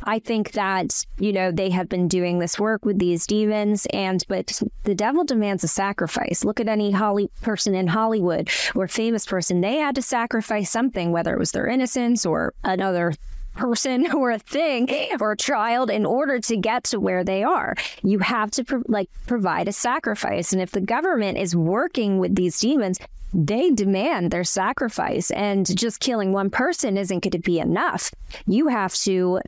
[0.04, 4.22] I think that you know they have been doing this work with these demons, and
[4.28, 6.44] but the devil demands a sacrifice.
[6.44, 11.12] Look at any Holly person in Hollywood or famous person; they had to sacrifice something,
[11.12, 13.14] whether it was their innocence or another
[13.54, 14.88] person or a thing
[15.20, 18.82] or a child in order to get to where they are you have to pro-
[18.88, 22.98] like provide a sacrifice and if the government is working with these demons
[23.32, 28.10] they demand their sacrifice and just killing one person isn't going to be enough.
[28.46, 29.40] You have to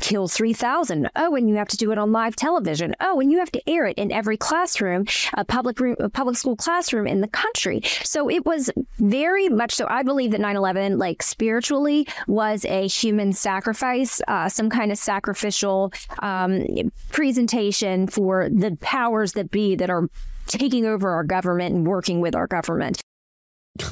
[0.00, 2.94] kill 3000 oh and you have to do it on live television.
[3.00, 6.36] Oh and you have to air it in every classroom a public room, a public
[6.36, 7.82] school classroom in the country.
[8.02, 13.32] So it was very much so i believe that 9-11 like spiritually was a human
[13.32, 16.64] sacrifice uh, some kind of sacrificial um,
[17.10, 20.08] presentation for the powers that be that are
[20.46, 23.00] taking over our government and working with our government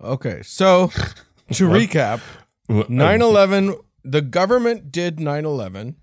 [0.00, 0.42] Okay.
[0.42, 0.88] So
[1.52, 1.80] to What?
[1.80, 2.20] recap,
[2.68, 5.94] 9/11 the government did 9/11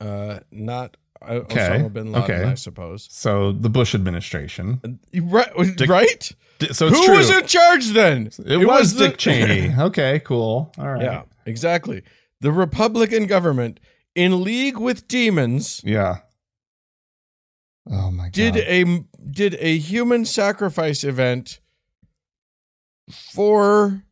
[0.00, 2.44] uh not uh, Okay, Osama bin Laden, okay.
[2.50, 3.08] I suppose.
[3.10, 4.80] So the Bush administration.
[5.14, 5.50] Right,
[5.88, 6.32] right?
[6.58, 7.16] Di- So it's Who true.
[7.16, 8.26] was in charge then?
[8.46, 9.74] it, was, the- Dick Cheney.
[9.78, 10.70] okay, cool.
[10.78, 11.02] All right.
[11.02, 12.02] Yeah, exactly.
[12.40, 13.80] The Republican government
[14.14, 16.18] in league with demons Yeah.
[17.90, 18.32] Oh my god.
[18.32, 21.60] did a did a human sacrifice event
[23.10, 24.02] for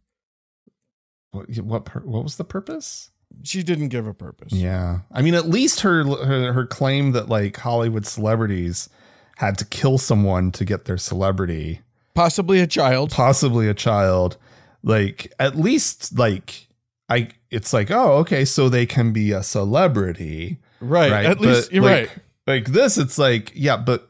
[1.30, 3.10] what what, pur- what was the purpose?
[3.42, 4.52] she didn't give a purpose.
[4.52, 5.00] Yeah.
[5.10, 8.88] I mean, at least her, her her claim that like Hollywood celebrities
[9.36, 11.80] had to kill someone to get their celebrity,
[12.14, 13.10] Possibly a child.
[13.10, 14.36] possibly a child,
[14.82, 16.68] like at least like
[17.08, 20.58] I it's like, oh, okay, so they can be a celebrity.
[20.80, 21.10] Right.
[21.10, 21.26] right?
[21.26, 22.18] At least you're like, right.
[22.46, 24.08] Like this, it's like, yeah, but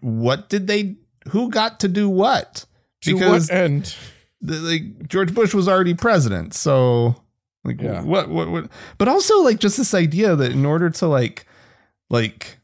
[0.00, 0.96] what did they
[1.28, 2.64] who got to do what?
[3.02, 3.94] To Because what end?
[4.40, 7.16] the, like George Bush was already president, so
[7.64, 8.02] like Yeah.
[8.02, 11.46] what what what but also like just this idea that in order to like
[12.10, 12.58] like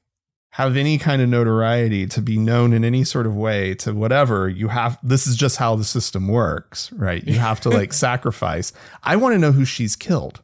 [0.51, 4.49] have any kind of notoriety to be known in any sort of way to whatever
[4.49, 8.73] you have this is just how the system works right you have to like sacrifice
[9.03, 10.43] i want to know who she's killed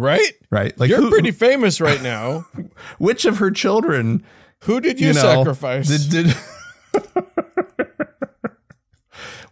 [0.00, 0.30] Right?
[0.50, 2.46] right like You're who- pretty famous right now.
[2.98, 4.22] which of her children
[4.64, 5.88] Who did you, you know sacrifice?
[5.88, 6.36] did, did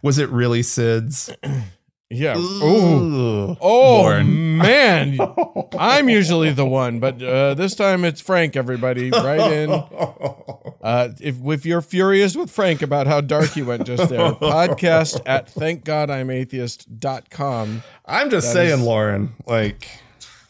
[0.01, 1.35] was it really SIDS
[2.09, 2.35] yeah.
[2.37, 3.51] Oh.
[3.51, 3.57] Ooh.
[3.59, 5.17] Oh man.
[5.77, 9.09] I'm usually the one, but uh, this time it's Frank, everybody.
[9.11, 9.69] Right in.
[9.69, 15.19] Uh, if if you're furious with Frank about how dark he went just there, podcast
[15.25, 17.83] at thankgodimatheist.com.
[18.05, 19.33] I'm just That saying, is- Lauren.
[19.45, 19.89] Like,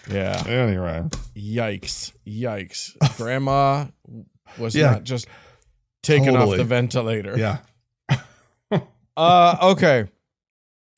[0.09, 0.43] Yeah.
[0.47, 1.03] anyway.
[1.35, 2.13] Yikes.
[2.25, 2.95] Yikes.
[3.17, 3.85] Grandma
[4.57, 4.91] was Yeah.
[4.91, 5.27] not just
[6.03, 7.37] taken off the ventilator.
[7.37, 7.57] Yeah.
[9.17, 10.07] Uh, okay.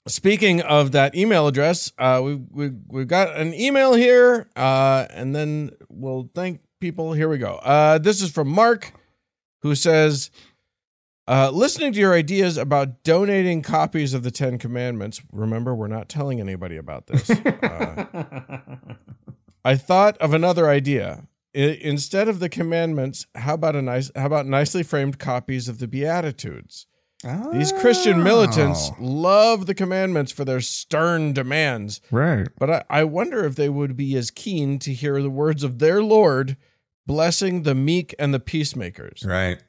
[0.06, 5.34] Speaking of that email address, uh, we we we've got an email here, uh, and
[5.34, 7.14] then we'll thank people.
[7.14, 7.54] Here we go.
[7.56, 8.92] Uh, this is from Mark,
[9.62, 10.32] who says,
[11.30, 15.22] uh, "Listening to your ideas about donating copies of the Ten Commandments.
[15.32, 17.30] Remember, we're not telling anybody about this.
[17.62, 18.06] Uh,
[19.66, 21.28] I thought of another idea.
[21.56, 25.80] I, instead of the commandments, how about a nice, how about nicely framed copies of
[25.80, 26.86] the Beatitudes?"
[27.52, 28.96] These Christian militants Oh.
[29.04, 32.48] love the commandments for their stern demands, Right.
[32.58, 35.80] but I, I wonder if they would be as keen to hear the words of
[35.80, 36.56] their Lord
[37.06, 39.26] blessing the meek and the peacemakers.
[39.26, 39.60] Right.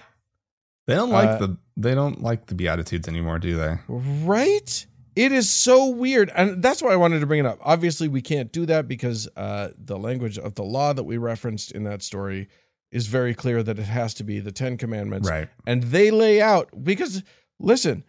[0.91, 3.79] They don't like Uh, the they don't like the beatitudes anymore, do they?
[3.89, 4.87] Right?
[5.17, 6.31] It is so weird.
[6.35, 7.59] And that's why I wanted to bring it up.
[7.63, 11.73] Obviously, we can't do that because uh, the language of the law that we referenced
[11.73, 12.49] in that story
[12.93, 15.29] is very clear that it has to be the Ten Commandments.
[15.29, 15.49] Right.
[15.67, 17.23] And they lay out, because
[17.59, 18.05] listen,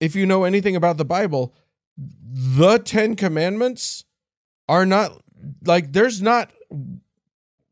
[0.00, 1.54] if you know anything about the Bible,
[1.96, 4.04] the Ten Commandments
[4.68, 5.22] are not
[5.64, 6.52] like, there's not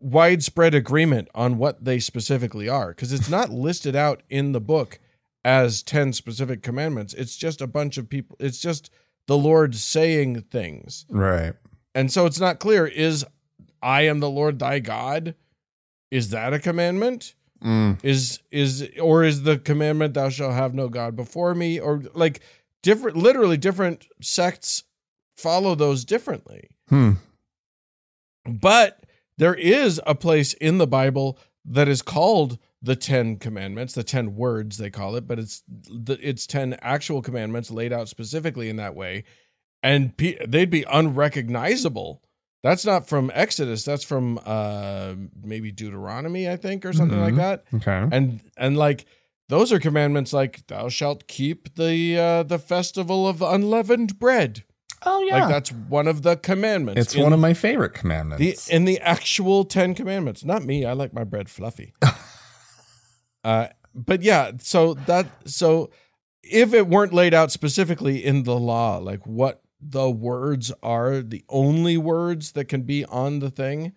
[0.00, 4.98] widespread agreement on what they specifically are because it's not listed out in the book
[5.44, 7.14] as 10 specific commandments.
[7.14, 8.90] It's just a bunch of people, it's just
[9.26, 11.06] the Lord saying things.
[11.08, 11.54] Right.
[11.94, 13.24] And so it's not clear is
[13.82, 15.34] I am the Lord thy God?
[16.10, 17.34] Is that a commandment?
[17.62, 17.98] Mm.
[18.02, 22.40] Is is or is the commandment thou shalt have no god before me or like
[22.82, 24.84] different literally different sects
[25.36, 26.70] follow those differently.
[26.88, 27.12] Hmm.
[28.46, 29.04] But
[29.40, 34.36] there is a place in the Bible that is called the Ten Commandments, the Ten
[34.36, 38.76] Words they call it, but it's the, it's ten actual commandments laid out specifically in
[38.76, 39.24] that way,
[39.82, 42.22] and they'd be unrecognizable.
[42.62, 43.84] That's not from Exodus.
[43.84, 47.38] That's from uh, maybe Deuteronomy, I think, or something like Mhm.
[47.38, 47.64] that.
[47.74, 48.08] Okay.
[48.16, 49.06] And and like
[49.48, 54.64] those are commandments like thou shalt keep the uh, the festival of unleavened bread.
[55.02, 55.40] Oh yeah.
[55.40, 57.00] Like that's one of the commandments.
[57.00, 58.68] it's in one of my favorite the commandments.
[58.68, 60.44] in the actual Ten Commandments.
[60.44, 60.84] Not me.
[60.84, 61.94] I like my bread fluffy.
[63.44, 64.52] uh, but yeah.
[64.60, 65.90] So that so
[66.42, 71.44] if it weren't laid out specifically in the law, like what the words are, the
[71.48, 73.92] only words that can be on the thing.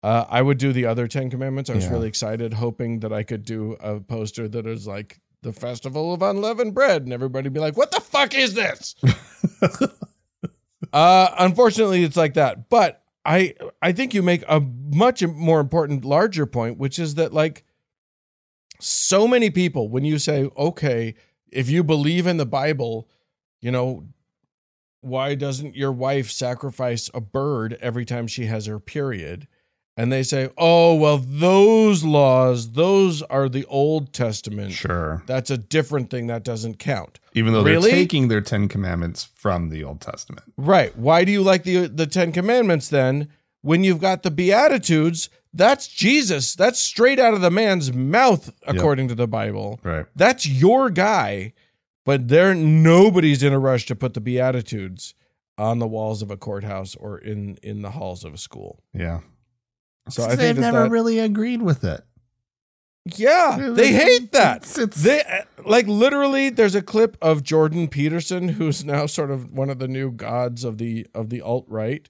[0.00, 1.68] Uh, I would do the other Ten Commandments.
[1.68, 1.90] I was Yeah.
[1.90, 6.22] really excited, hoping that I could do a poster that is like the Festival of
[6.22, 8.94] Unleavened Bread, and everybody be like, "What the fuck is this?"
[10.92, 12.68] Uh, unfortunately, it's like that.
[12.68, 17.32] But I I think you make a much more important, larger point, which is that
[17.32, 17.64] like
[18.80, 21.14] so many people, when you say, okay,
[21.50, 23.08] if you believe in the Bible,
[23.60, 24.04] you know,
[25.00, 29.46] why doesn't your wife sacrifice a bird every time she has her period?
[29.98, 34.70] And they say, oh, well, those laws, those are the Old Testament.
[34.72, 35.24] sure.
[35.26, 37.18] That's a different thing that doesn't count.
[37.34, 37.90] Even though Really?
[37.90, 40.44] they're taking their Ten Commandments from the Old Testament.
[40.56, 40.96] Right.
[40.96, 43.28] Why do you like the the 10 commandments then
[43.62, 45.30] when you've got the beatitudes?
[45.52, 46.54] That's Jesus.
[46.54, 49.80] That's straight out of the man's mouth according to the Bible.
[49.82, 50.06] Right.
[50.14, 51.54] That's your guy,
[52.04, 55.14] but there nobody's in a rush to put the beatitudes
[55.56, 58.80] on the walls of a courthouse or in in the halls of a school.
[58.94, 59.20] Yeah.
[60.10, 62.02] So I they've think never that- really agreed with it.
[63.16, 64.58] Yeah, they hate that.
[64.58, 65.22] It's, it's, They
[65.64, 66.50] like literally.
[66.50, 70.62] There's a clip of Jordan Peterson, who's now sort of one of the new gods
[70.62, 72.06] of the of the alt right,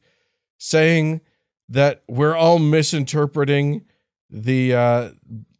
[0.56, 1.20] saying
[1.68, 3.84] that we're all misinterpreting
[4.28, 5.10] the uh,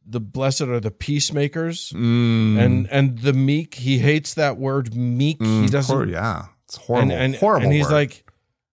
[0.05, 3.77] the blessed are the peacemakers Mm, and and the meek.
[3.77, 5.39] He hates that word meek.
[5.39, 5.95] mm, he doesn't.
[5.95, 6.47] hor- yeah.
[6.65, 7.13] It's horrible.
[7.13, 7.65] and, and, horrible.
[7.67, 7.93] and he's word.
[7.93, 8.28] like,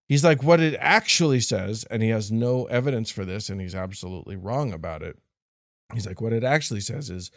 [0.06, 3.74] he's like, what it actually says, and he has no evidence for this, and he's
[3.74, 5.18] absolutely wrong about it.
[5.92, 7.30] He's like, what it actually says is,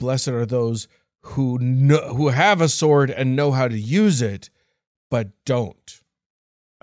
[0.00, 0.88] blessed are those
[1.22, 4.50] who know, who have a sword and know how to use it,
[5.10, 6.00] but don't.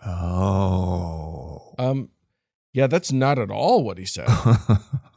[0.05, 1.73] oh.
[1.79, 2.09] Um,
[2.73, 4.27] yeah, that's not at all what he said.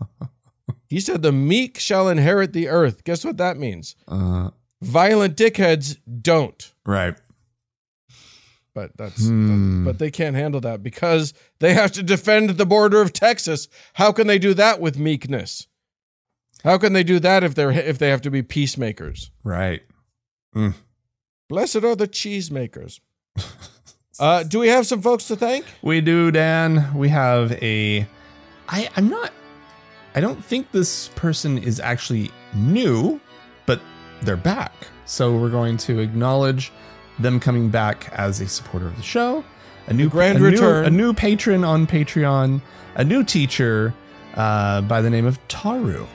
[0.89, 3.05] he said, the meek shall inherit the earth.
[3.05, 3.97] Guess what that means?
[4.09, 4.51] uh,
[4.83, 6.73] Violent dickheads don't.
[6.85, 7.15] right.
[8.77, 9.85] But that's Hmm.
[9.85, 13.66] but they can't handle that because they have to defend the border of Texas.
[13.95, 15.66] How can they do that with meekness?
[16.62, 19.31] How can they do that if they're if they have to be peacemakers?
[19.43, 19.83] Right.
[21.49, 23.01] Blessed are the cheesemakers.
[24.18, 25.66] Uh, do we have some folks to thank?
[25.83, 26.91] We do, Dan.
[26.95, 28.07] We have a.
[28.66, 29.31] I I'm not.
[30.14, 33.20] I don't think this person is actually new,
[33.66, 33.79] but
[34.22, 34.72] they're back.
[35.05, 36.72] So we're going to acknowledge
[37.19, 39.45] them coming back as a supporter of the show.
[39.89, 40.85] A new grand a new- return.
[40.87, 42.61] a new patron on Patreon,
[42.97, 43.95] a new teacher
[44.35, 46.07] uh, by the name of Taru.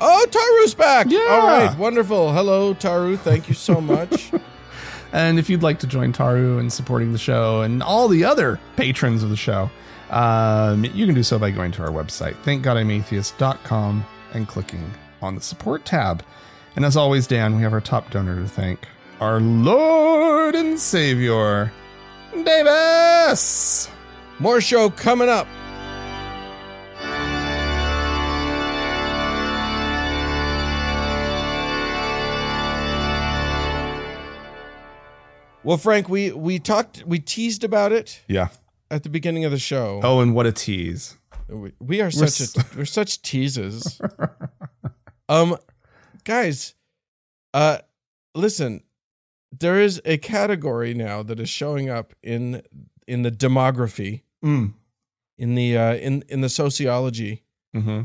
[0.00, 1.06] Oh, Taru's back.
[1.10, 1.26] Yeah.
[1.28, 2.32] All right, wonderful.
[2.32, 3.18] Hello, Taru.
[3.18, 4.32] Thank you so much.
[5.12, 8.60] And if you'd like to join Taru in supporting the show and all the other
[8.76, 9.68] patrons of the show,
[10.10, 14.04] um, you can do so by going to our website, thankgodimatheist.com,
[14.34, 14.88] and clicking
[15.20, 16.22] on the support tab.
[16.76, 18.86] And as always, Dan, we have our top donor to thank
[19.20, 21.70] our Lord and Savior,
[22.32, 23.88] Davis.
[24.38, 25.46] More show coming up.
[35.62, 38.22] Well, Frank, we we talked, we teased about it.
[38.26, 38.48] Yeah.
[38.90, 40.00] At the beginning of the show.
[40.02, 41.16] Oh, and what a tease!
[41.48, 44.00] We, we are such we're, a, we're such teases.
[45.28, 45.56] um,
[46.24, 46.74] guys,
[47.54, 47.78] uh,
[48.34, 48.82] listen,
[49.58, 52.62] there is a category now that is showing up in
[53.06, 54.72] in the demography Mm.
[55.38, 57.42] in the uh, in in the sociology
[57.76, 58.02] Mm-hmm.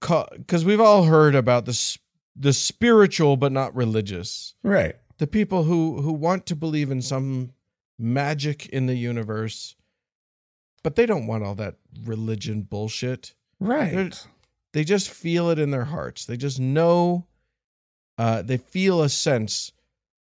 [0.00, 1.98] because we've all heard about the
[2.36, 4.96] the spiritual but not religious Right.
[5.18, 7.52] the people who who want to believe in some
[7.98, 9.74] magic in the universe
[10.82, 14.26] but they don't want all that religion bullshit Right.
[14.72, 17.26] they just feel it in their hearts they just know
[18.18, 19.72] uh, they feel a sense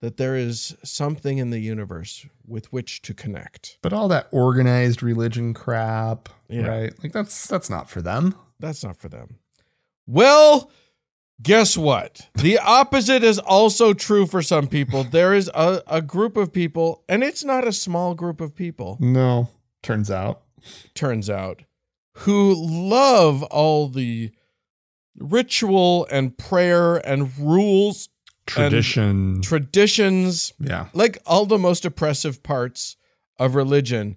[0.02, 5.02] that there is something in the universe with which to connect But all that organized
[5.02, 6.66] religion crap, Yeah.
[6.66, 6.92] right?
[7.02, 8.34] Like that's that's not for them.
[8.60, 9.38] That's not for them.
[10.06, 10.70] Well,
[11.42, 12.28] guess what?
[12.34, 15.04] The opposite is also true for some people.
[15.04, 18.98] There is a, a group of people, and it's not a small group of people,
[19.00, 19.48] No.
[19.82, 20.42] Turns out.
[20.94, 21.62] turns out,
[22.18, 24.30] who love all the
[25.18, 28.08] ritual and prayer and rules,
[28.46, 29.40] Tradition.
[29.40, 30.88] traditions, yeah.
[30.94, 32.96] like all the most oppressive parts
[33.38, 34.16] of religion.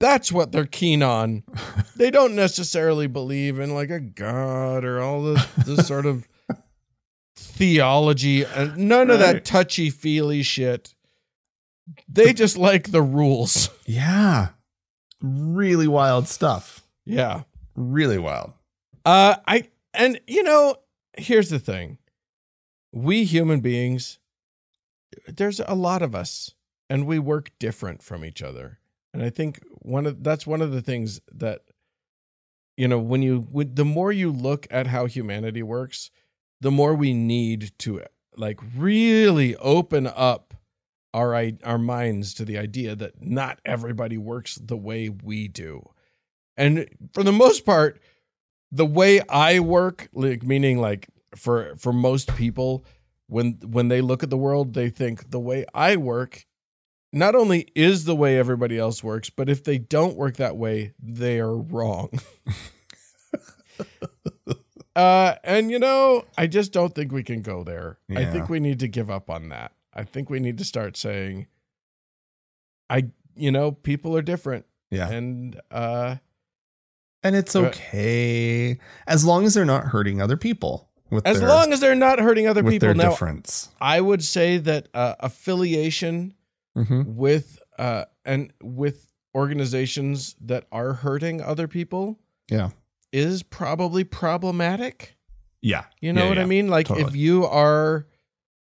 [0.00, 1.42] That's what they're keen on.
[1.96, 6.28] they don't necessarily believe in like a god or all the, the sort of
[7.36, 10.94] theology and none of that touchy feely shit.
[12.08, 13.70] They just like the rules.
[13.86, 14.48] Yeah.
[15.22, 16.84] Really wild stuff.
[17.04, 17.42] Yeah.
[17.74, 18.52] Really wild.
[19.04, 20.76] Uh I and you know,
[21.16, 21.98] here's the thing.
[22.92, 24.18] We human beings
[25.26, 26.54] there's a lot of us
[26.90, 28.78] and we work different from each other.
[29.12, 31.62] And I think one of that's one of the things that
[32.76, 36.10] you know, when you when, the more you look at how humanity works,
[36.60, 38.02] the more we need to
[38.36, 40.54] like really open up
[41.12, 41.34] our
[41.64, 45.82] our minds to the idea that not everybody works the way we do.
[46.56, 48.00] And for the most part,
[48.70, 51.08] the way I work, like meaning like
[51.38, 52.84] for for most people,
[53.26, 56.46] when when they look at the world, they think the way I work
[57.12, 60.92] not only is the way everybody else works, but if they don't work that way,
[61.02, 62.10] they are wrong.
[64.96, 67.98] uh, and you know, I just don't think we can go there.
[68.14, 69.72] I think we need to give up on that.
[69.94, 71.46] I think we need to start saying,
[72.90, 75.08] I, you know, people are different, Yeah.
[75.08, 76.16] and uh,
[77.22, 80.87] And it's Uh, okay as long as they're not hurting other people
[81.24, 82.86] as their, long as they're not hurting other with people.
[82.88, 83.68] their Now, difference.
[83.80, 86.34] I would say that uh, affiliation
[86.76, 87.16] Mm-hmm.
[87.16, 92.18] with uh, and with organizations that are hurting other people
[92.50, 92.70] Yeah.
[93.12, 95.16] is probably problematic.
[95.60, 95.84] Yeah.
[96.00, 96.68] You know Yeah, what I mean?
[96.68, 98.06] Like if you are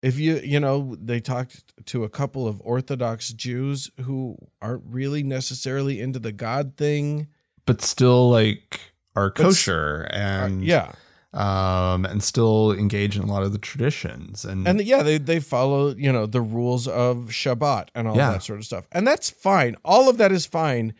[0.01, 5.23] if you you know they talked to a couple of orthodox Jews who aren't really
[5.23, 7.27] necessarily into the god thing.
[7.65, 8.79] But still like
[9.15, 10.93] are But kosher Uh, and yeah.
[11.33, 15.39] Um and still engage in a lot of the traditions and, And yeah, they they
[15.41, 18.31] follow, you know, the rules of Shabbat and all Yeah.
[18.31, 18.87] that sort of stuff.
[18.93, 19.75] And that's fine.
[19.83, 20.93] All of that is fine.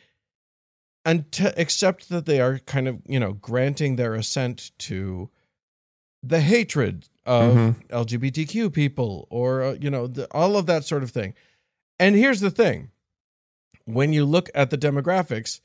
[1.06, 5.30] And to except that they are kind of, you know, granting their assent to
[6.22, 7.88] the hatred of Mhm.
[7.90, 11.34] LGBTQ people or uh, you know, the, all of that sort of thing.
[12.00, 12.92] And here's the thing.
[13.86, 15.62] When you look at the demographics,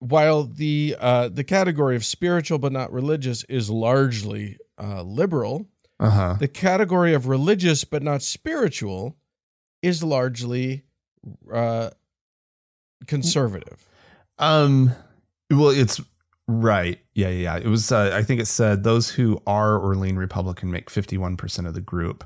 [0.00, 6.36] while the uh, the category of spiritual but not religious is largely uh, liberal, uh-huh.
[6.40, 9.16] the category of religious but not spiritual
[9.82, 10.84] is largely
[11.52, 11.90] uh,
[13.06, 13.86] conservative.
[14.38, 14.92] Um,
[15.50, 16.00] well, it's
[16.48, 16.98] right.
[17.14, 17.56] Yeah, yeah.
[17.56, 17.56] yeah.
[17.58, 17.92] It was.
[17.92, 21.74] Uh, I think it said those who are or lean Republican make fifty-one percent of
[21.74, 22.24] the group,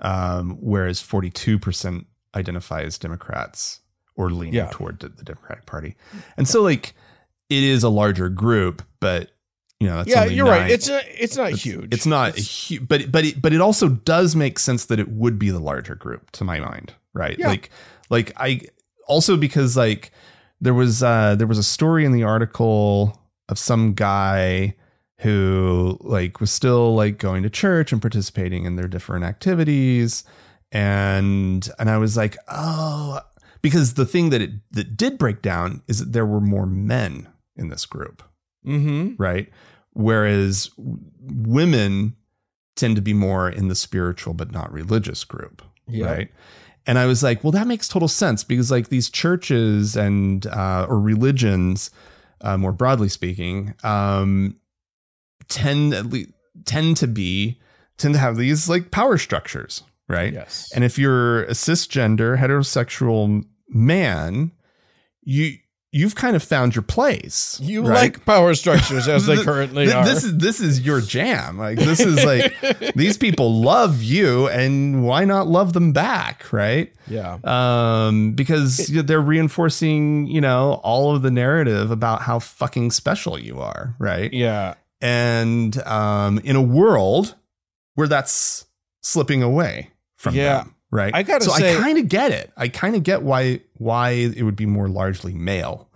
[0.00, 3.80] um, whereas forty-two percent identify as Democrats
[4.14, 4.68] or lean Yeah.
[4.70, 5.96] toward the, the Democratic Party.
[6.36, 6.94] And so, like,
[7.48, 9.30] it is a larger group, but
[9.80, 10.70] you know, that's yeah, you're right.
[10.70, 11.94] It's a, it's not it's, huge.
[11.94, 15.08] It's not a huge, but but it, but it also does make sense that it
[15.08, 17.38] would be the larger group to my mind, right?
[17.38, 17.48] Yeah.
[17.48, 17.70] Like
[18.10, 18.62] like I
[19.06, 20.10] also because like
[20.60, 24.74] there was uh there was a story in the article of some guy
[25.20, 30.24] who like was still like going to church and participating in their different activities
[30.72, 33.20] and and I was like, "Oh,
[33.62, 37.28] because the thing that it that did break down is that there were more men
[37.58, 38.22] in this group."
[38.64, 39.48] hmm right?
[39.92, 42.16] Whereas women
[42.76, 46.06] tend to be more in the spiritual but not religious group, Yeah.
[46.06, 46.30] right?
[46.86, 50.86] And I was like, well, that makes total sense because like these churches and uh,
[50.88, 51.90] or religions,
[52.40, 54.56] uh, more broadly speaking, um,
[55.48, 56.30] tend at least
[56.64, 57.60] tend to be
[57.98, 60.32] tend to have these like power structures, right?
[60.32, 60.70] Yes.
[60.74, 64.52] And if you're a cisgender heterosexual man,
[65.22, 65.58] you
[65.90, 67.58] you've kind of found your place.
[67.62, 67.94] You right?
[68.14, 70.04] like power structures as they currently th- are.
[70.04, 71.56] This is this is your jam.
[71.58, 72.54] Like this is like
[72.94, 76.92] these people love you, and why not love them back, right?
[77.06, 77.38] yeah.
[77.44, 83.60] Um, because they're reinforcing, you know, all of the narrative about how fucking special you
[83.60, 84.32] are, right?
[84.32, 84.74] Yeah.
[85.00, 87.34] And um, in a world
[87.94, 88.66] where that's
[89.00, 90.58] slipping away from Yeah.
[90.64, 91.14] them, right?
[91.14, 92.52] I gotta so say- I kind of get it.
[92.56, 95.88] I kind of get why why it would be more largely male.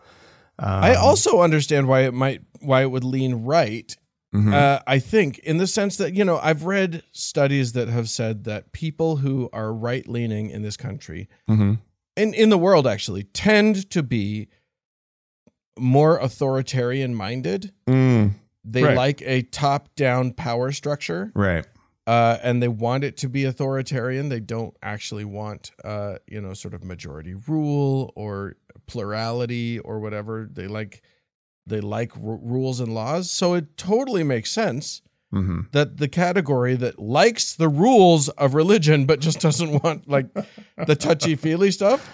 [0.59, 3.97] Um, I also understand why it might why it would lean right.
[4.35, 4.53] mhm.
[4.55, 8.45] Uh, I think in the sense that you know I've read studies that have said
[8.45, 11.79] that people who are right leaning in this country Mhm.
[12.17, 14.49] and in the world actually tend to be
[15.79, 17.73] more authoritarian minded.
[17.87, 18.35] Mm,
[18.65, 18.97] They Right.
[18.97, 21.33] like a top down power structure.
[21.35, 21.67] right.
[22.07, 24.29] Uh, and they want it to be authoritarian.
[24.29, 30.49] They don't actually want, uh, you know, sort of majority rule or plurality or whatever.
[30.51, 31.03] They like
[31.67, 33.31] they like r- rules and laws.
[33.31, 39.07] So it totally makes sense hmm that the category that likes the rules of religion
[39.07, 40.27] but just doesn't want like
[40.87, 42.11] the touchy feely stuff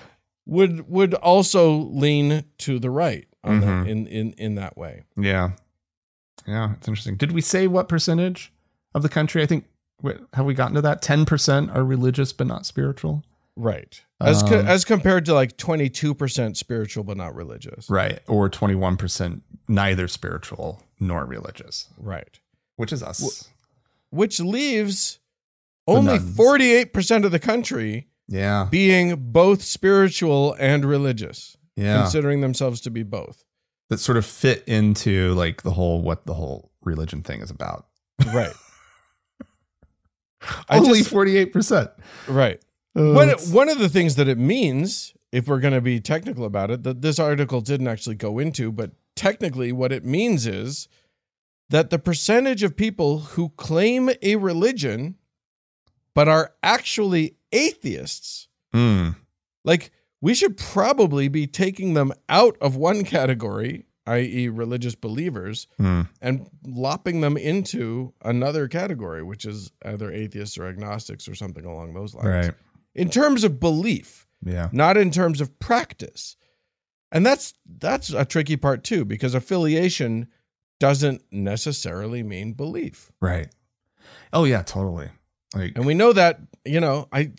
[0.47, 3.65] would would also lean to the right on Mhm.
[3.85, 5.03] that, in in in that way.
[5.17, 5.51] Yeah.
[6.47, 7.17] Yeah, it's interesting.
[7.17, 8.53] Did we say what percentage
[8.95, 9.43] of the country?
[9.43, 9.65] I think
[10.03, 11.03] wait, have we gotten to that?
[11.03, 13.25] 10% are religious but not spiritual.
[13.57, 14.01] Right.
[14.21, 17.89] As co- Um, as compared to like 22% spiritual but not religious.
[17.91, 18.21] Right.
[18.29, 22.39] Or 21% neither spiritual nor religious, Right.
[22.77, 23.49] which is us.
[24.11, 25.19] Which leaves
[25.87, 26.37] only nuns.
[26.37, 28.69] 48% of the country yeah.
[28.71, 32.03] being both spiritual and religious, Yeah.
[32.03, 33.45] considering themselves to be both.
[33.91, 37.87] that sort of fit into like the whole what the whole religion thing is about.
[38.35, 38.53] Right.
[40.69, 41.91] I Only 48%.
[42.29, 42.61] Right.
[42.97, 46.01] Uh, One, it's- one of the things that it means, if we're going to be
[46.01, 50.47] technical about it, that this article didn't actually go into, but technically what it means
[50.47, 50.89] is
[51.71, 55.17] that the percentage of people who claim a religion
[56.15, 59.17] but are actually atheists, Mm,
[59.65, 66.09] like we should probably be taking them out of one category, i.e., religious believers, mm,
[66.21, 71.95] and lopping them into another category, which is either atheists or agnostics or something along
[71.95, 72.55] those lines right.
[72.95, 74.69] in terms of belief, Yeah.
[74.73, 76.37] not in terms of practice.
[77.11, 80.29] And that's that's a tricky part too because affiliation
[80.79, 83.11] doesn't necessarily mean belief.
[83.21, 83.49] Right.
[84.33, 85.09] Oh yeah, totally.
[85.55, 87.33] Like And we know that, you know, I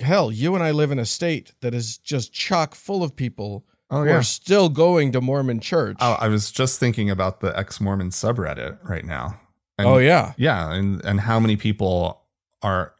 [0.00, 3.64] hell, you and I live in a state that is just chock full of people
[3.90, 4.16] oh yeah.
[4.18, 5.96] are still going to Mormon church.
[6.00, 9.40] Oh, I was just thinking about the ex-Mormon subreddit right now.
[9.78, 10.32] And oh yeah.
[10.36, 12.22] Yeah, and and how many people
[12.62, 12.94] are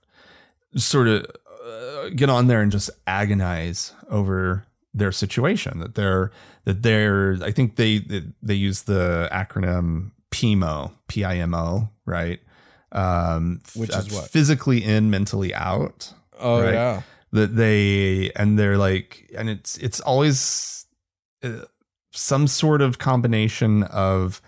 [0.77, 1.27] sort of
[1.67, 4.65] uh, get on there and just agonize over
[4.95, 6.31] their situation that they're
[6.65, 11.89] that they're I think they they, they use the acronym PIMO P I M O
[12.05, 12.41] right
[12.93, 14.31] um Which is what?
[14.31, 16.75] physically in mentally out Oh Right.
[16.75, 17.03] yeah.
[17.33, 20.87] that they and they're like and it's it's always
[21.43, 21.65] uh,
[22.13, 24.41] some sort of combination of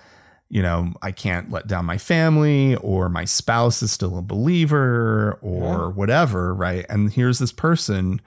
[0.48, 5.38] you know i can't let down my family or my spouse is still a believer
[5.42, 5.86] or Yeah.
[5.88, 8.20] whatever right and here's this person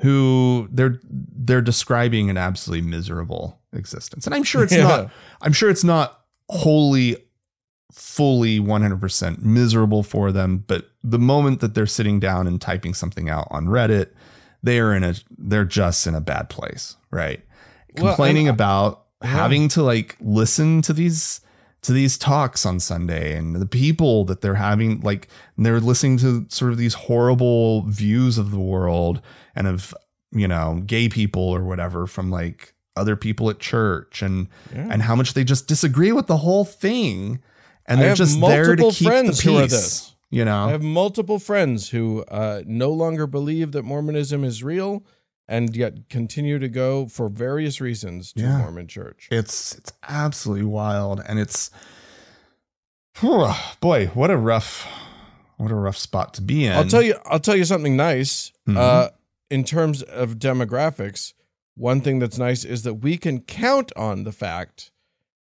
[0.00, 4.82] who they're they're describing an absolutely miserable existence and i'm sure it's Yeah.
[4.86, 5.10] not
[5.42, 7.16] i'm sure it's not wholly
[7.92, 13.28] fully 100% miserable for them but the moment that they're sitting down and typing something
[13.28, 14.08] out on reddit
[14.62, 17.44] they are in a they're just in a bad place right
[17.96, 19.28] complaining and- about Yeah.
[19.30, 21.40] having to like listen to these
[21.82, 26.46] to these talks on sunday and the people that they're having like they're listening to
[26.48, 29.20] sort of these horrible views of the world
[29.54, 29.94] and of
[30.32, 34.88] you know gay people or whatever from like other people at church and Yeah.
[34.90, 37.40] and how much they just disagree with the whole thing
[37.86, 40.12] and they're just there to keep friends the peace this.
[40.30, 45.02] you know I have multiple friends who uh, no longer believe that Mormonism is real
[45.46, 48.58] and yet continue to go for various reasons to Yeah.
[48.58, 49.28] Mormon church.
[49.30, 51.70] it's it's absolutely wild and it's
[53.80, 54.86] boy what a rough
[55.56, 58.52] what a rough spot to be in I'll tell you I'll tell you something nice.
[58.68, 58.76] Mhm.
[58.76, 59.10] Uh,
[59.50, 61.32] in terms of demographics,
[61.76, 64.90] one thing that's nice is that we can count on the fact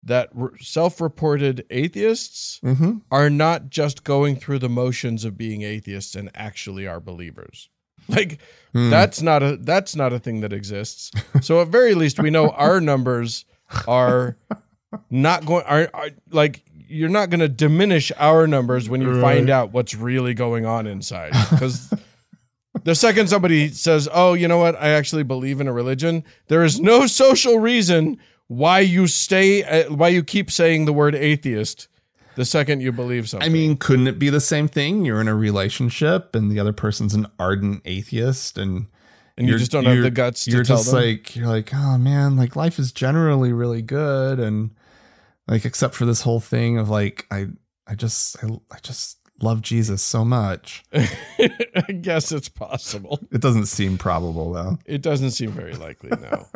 [0.03, 0.29] that
[0.59, 2.97] self-reported atheists mm-hmm.
[3.09, 7.69] are not just going through the motions of being atheists and actually are believers.
[8.09, 8.39] Like
[8.73, 8.89] Hmm.
[8.89, 11.11] that's not a that's not a thing that exists.
[11.41, 13.45] So at very least we know our numbers
[13.87, 14.35] are
[15.09, 19.49] not going are, are like you're not going to diminish our numbers when you find
[19.49, 21.33] out what's really going on inside.
[21.49, 21.91] Because
[22.83, 24.75] the second somebody says, "Oh, you know what?
[24.75, 29.93] I actually believe in a religion," there is no social reason why you stay, uh,
[29.93, 31.87] why you keep saying the word atheist.
[32.35, 35.05] The second you believe something, I mean, couldn't it be the same thing?
[35.05, 38.87] You're in a relationship and the other person's an ardent atheist and
[39.37, 41.01] and you just don't have the guts to you're tell just them.
[41.03, 44.69] like you're like oh man like life is generally really good and
[45.47, 47.47] like except for this whole thing of like i
[47.87, 53.19] i just i, I just love jesus so much I guess it's possible.
[53.31, 56.11] it doesn't seem probable though It doesn't seem very likely.
[56.21, 56.47] No,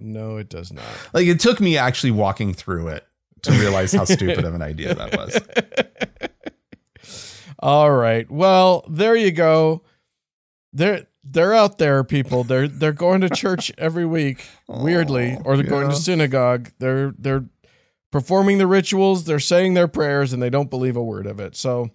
[0.00, 0.84] no, it does not.
[1.12, 3.06] like it took me actually walking through it
[3.42, 5.40] to realize how stupid of an idea that was
[7.60, 8.30] All right.
[8.30, 9.82] Well, there you go.
[10.72, 12.44] They're they're out there, people.
[12.44, 16.70] They're they're going to church every week, weirdly, or they're going to synagogue.
[16.78, 17.46] They're they're
[18.10, 21.56] performing the rituals, they're saying their prayers, and they don't believe a word of it.
[21.56, 21.90] So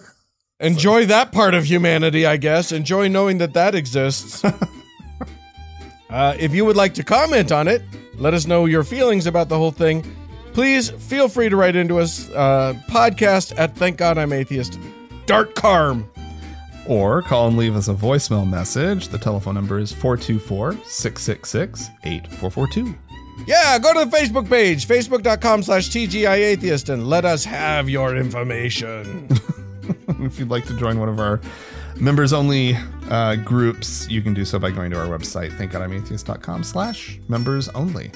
[0.60, 2.72] enjoy that part of humanity, I guess.
[2.72, 4.44] Enjoy knowing that that exists.
[6.10, 7.82] uh, if you would like to comment on it,
[8.16, 10.04] let us know your feelings about the whole thing.
[10.54, 12.28] Please feel free to write into us.
[12.30, 14.78] Uh, podcast at thank God I'm atheist.
[15.26, 16.08] dot com.
[16.86, 22.94] or call and leave us a voicemail message the telephone number is 424-666-8442
[23.46, 28.16] Yeah, go to the Facebook page, facebook.com slash TGI Atheist, and let us have your
[28.16, 29.28] information.
[30.20, 31.40] if you'd like to join one of our
[31.96, 32.76] members only
[33.10, 37.18] uh, groups you can do so by going to our website thank god i'm slash
[37.28, 38.10] members only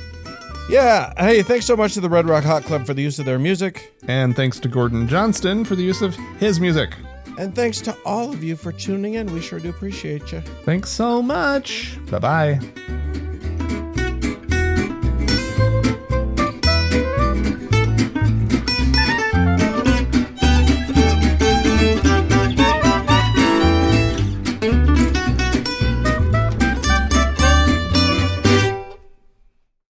[0.69, 3.24] yeah, hey, thanks so much to the Red Rock Hot Club for the use of
[3.27, 3.93] their music.
[4.07, 6.95] and thanks to gordon johnston for the use of his music
[7.39, 9.32] And thanks to all of you for tuning in.
[9.32, 10.40] We sure do appreciate you.
[10.65, 13.27] thanks so much bye bye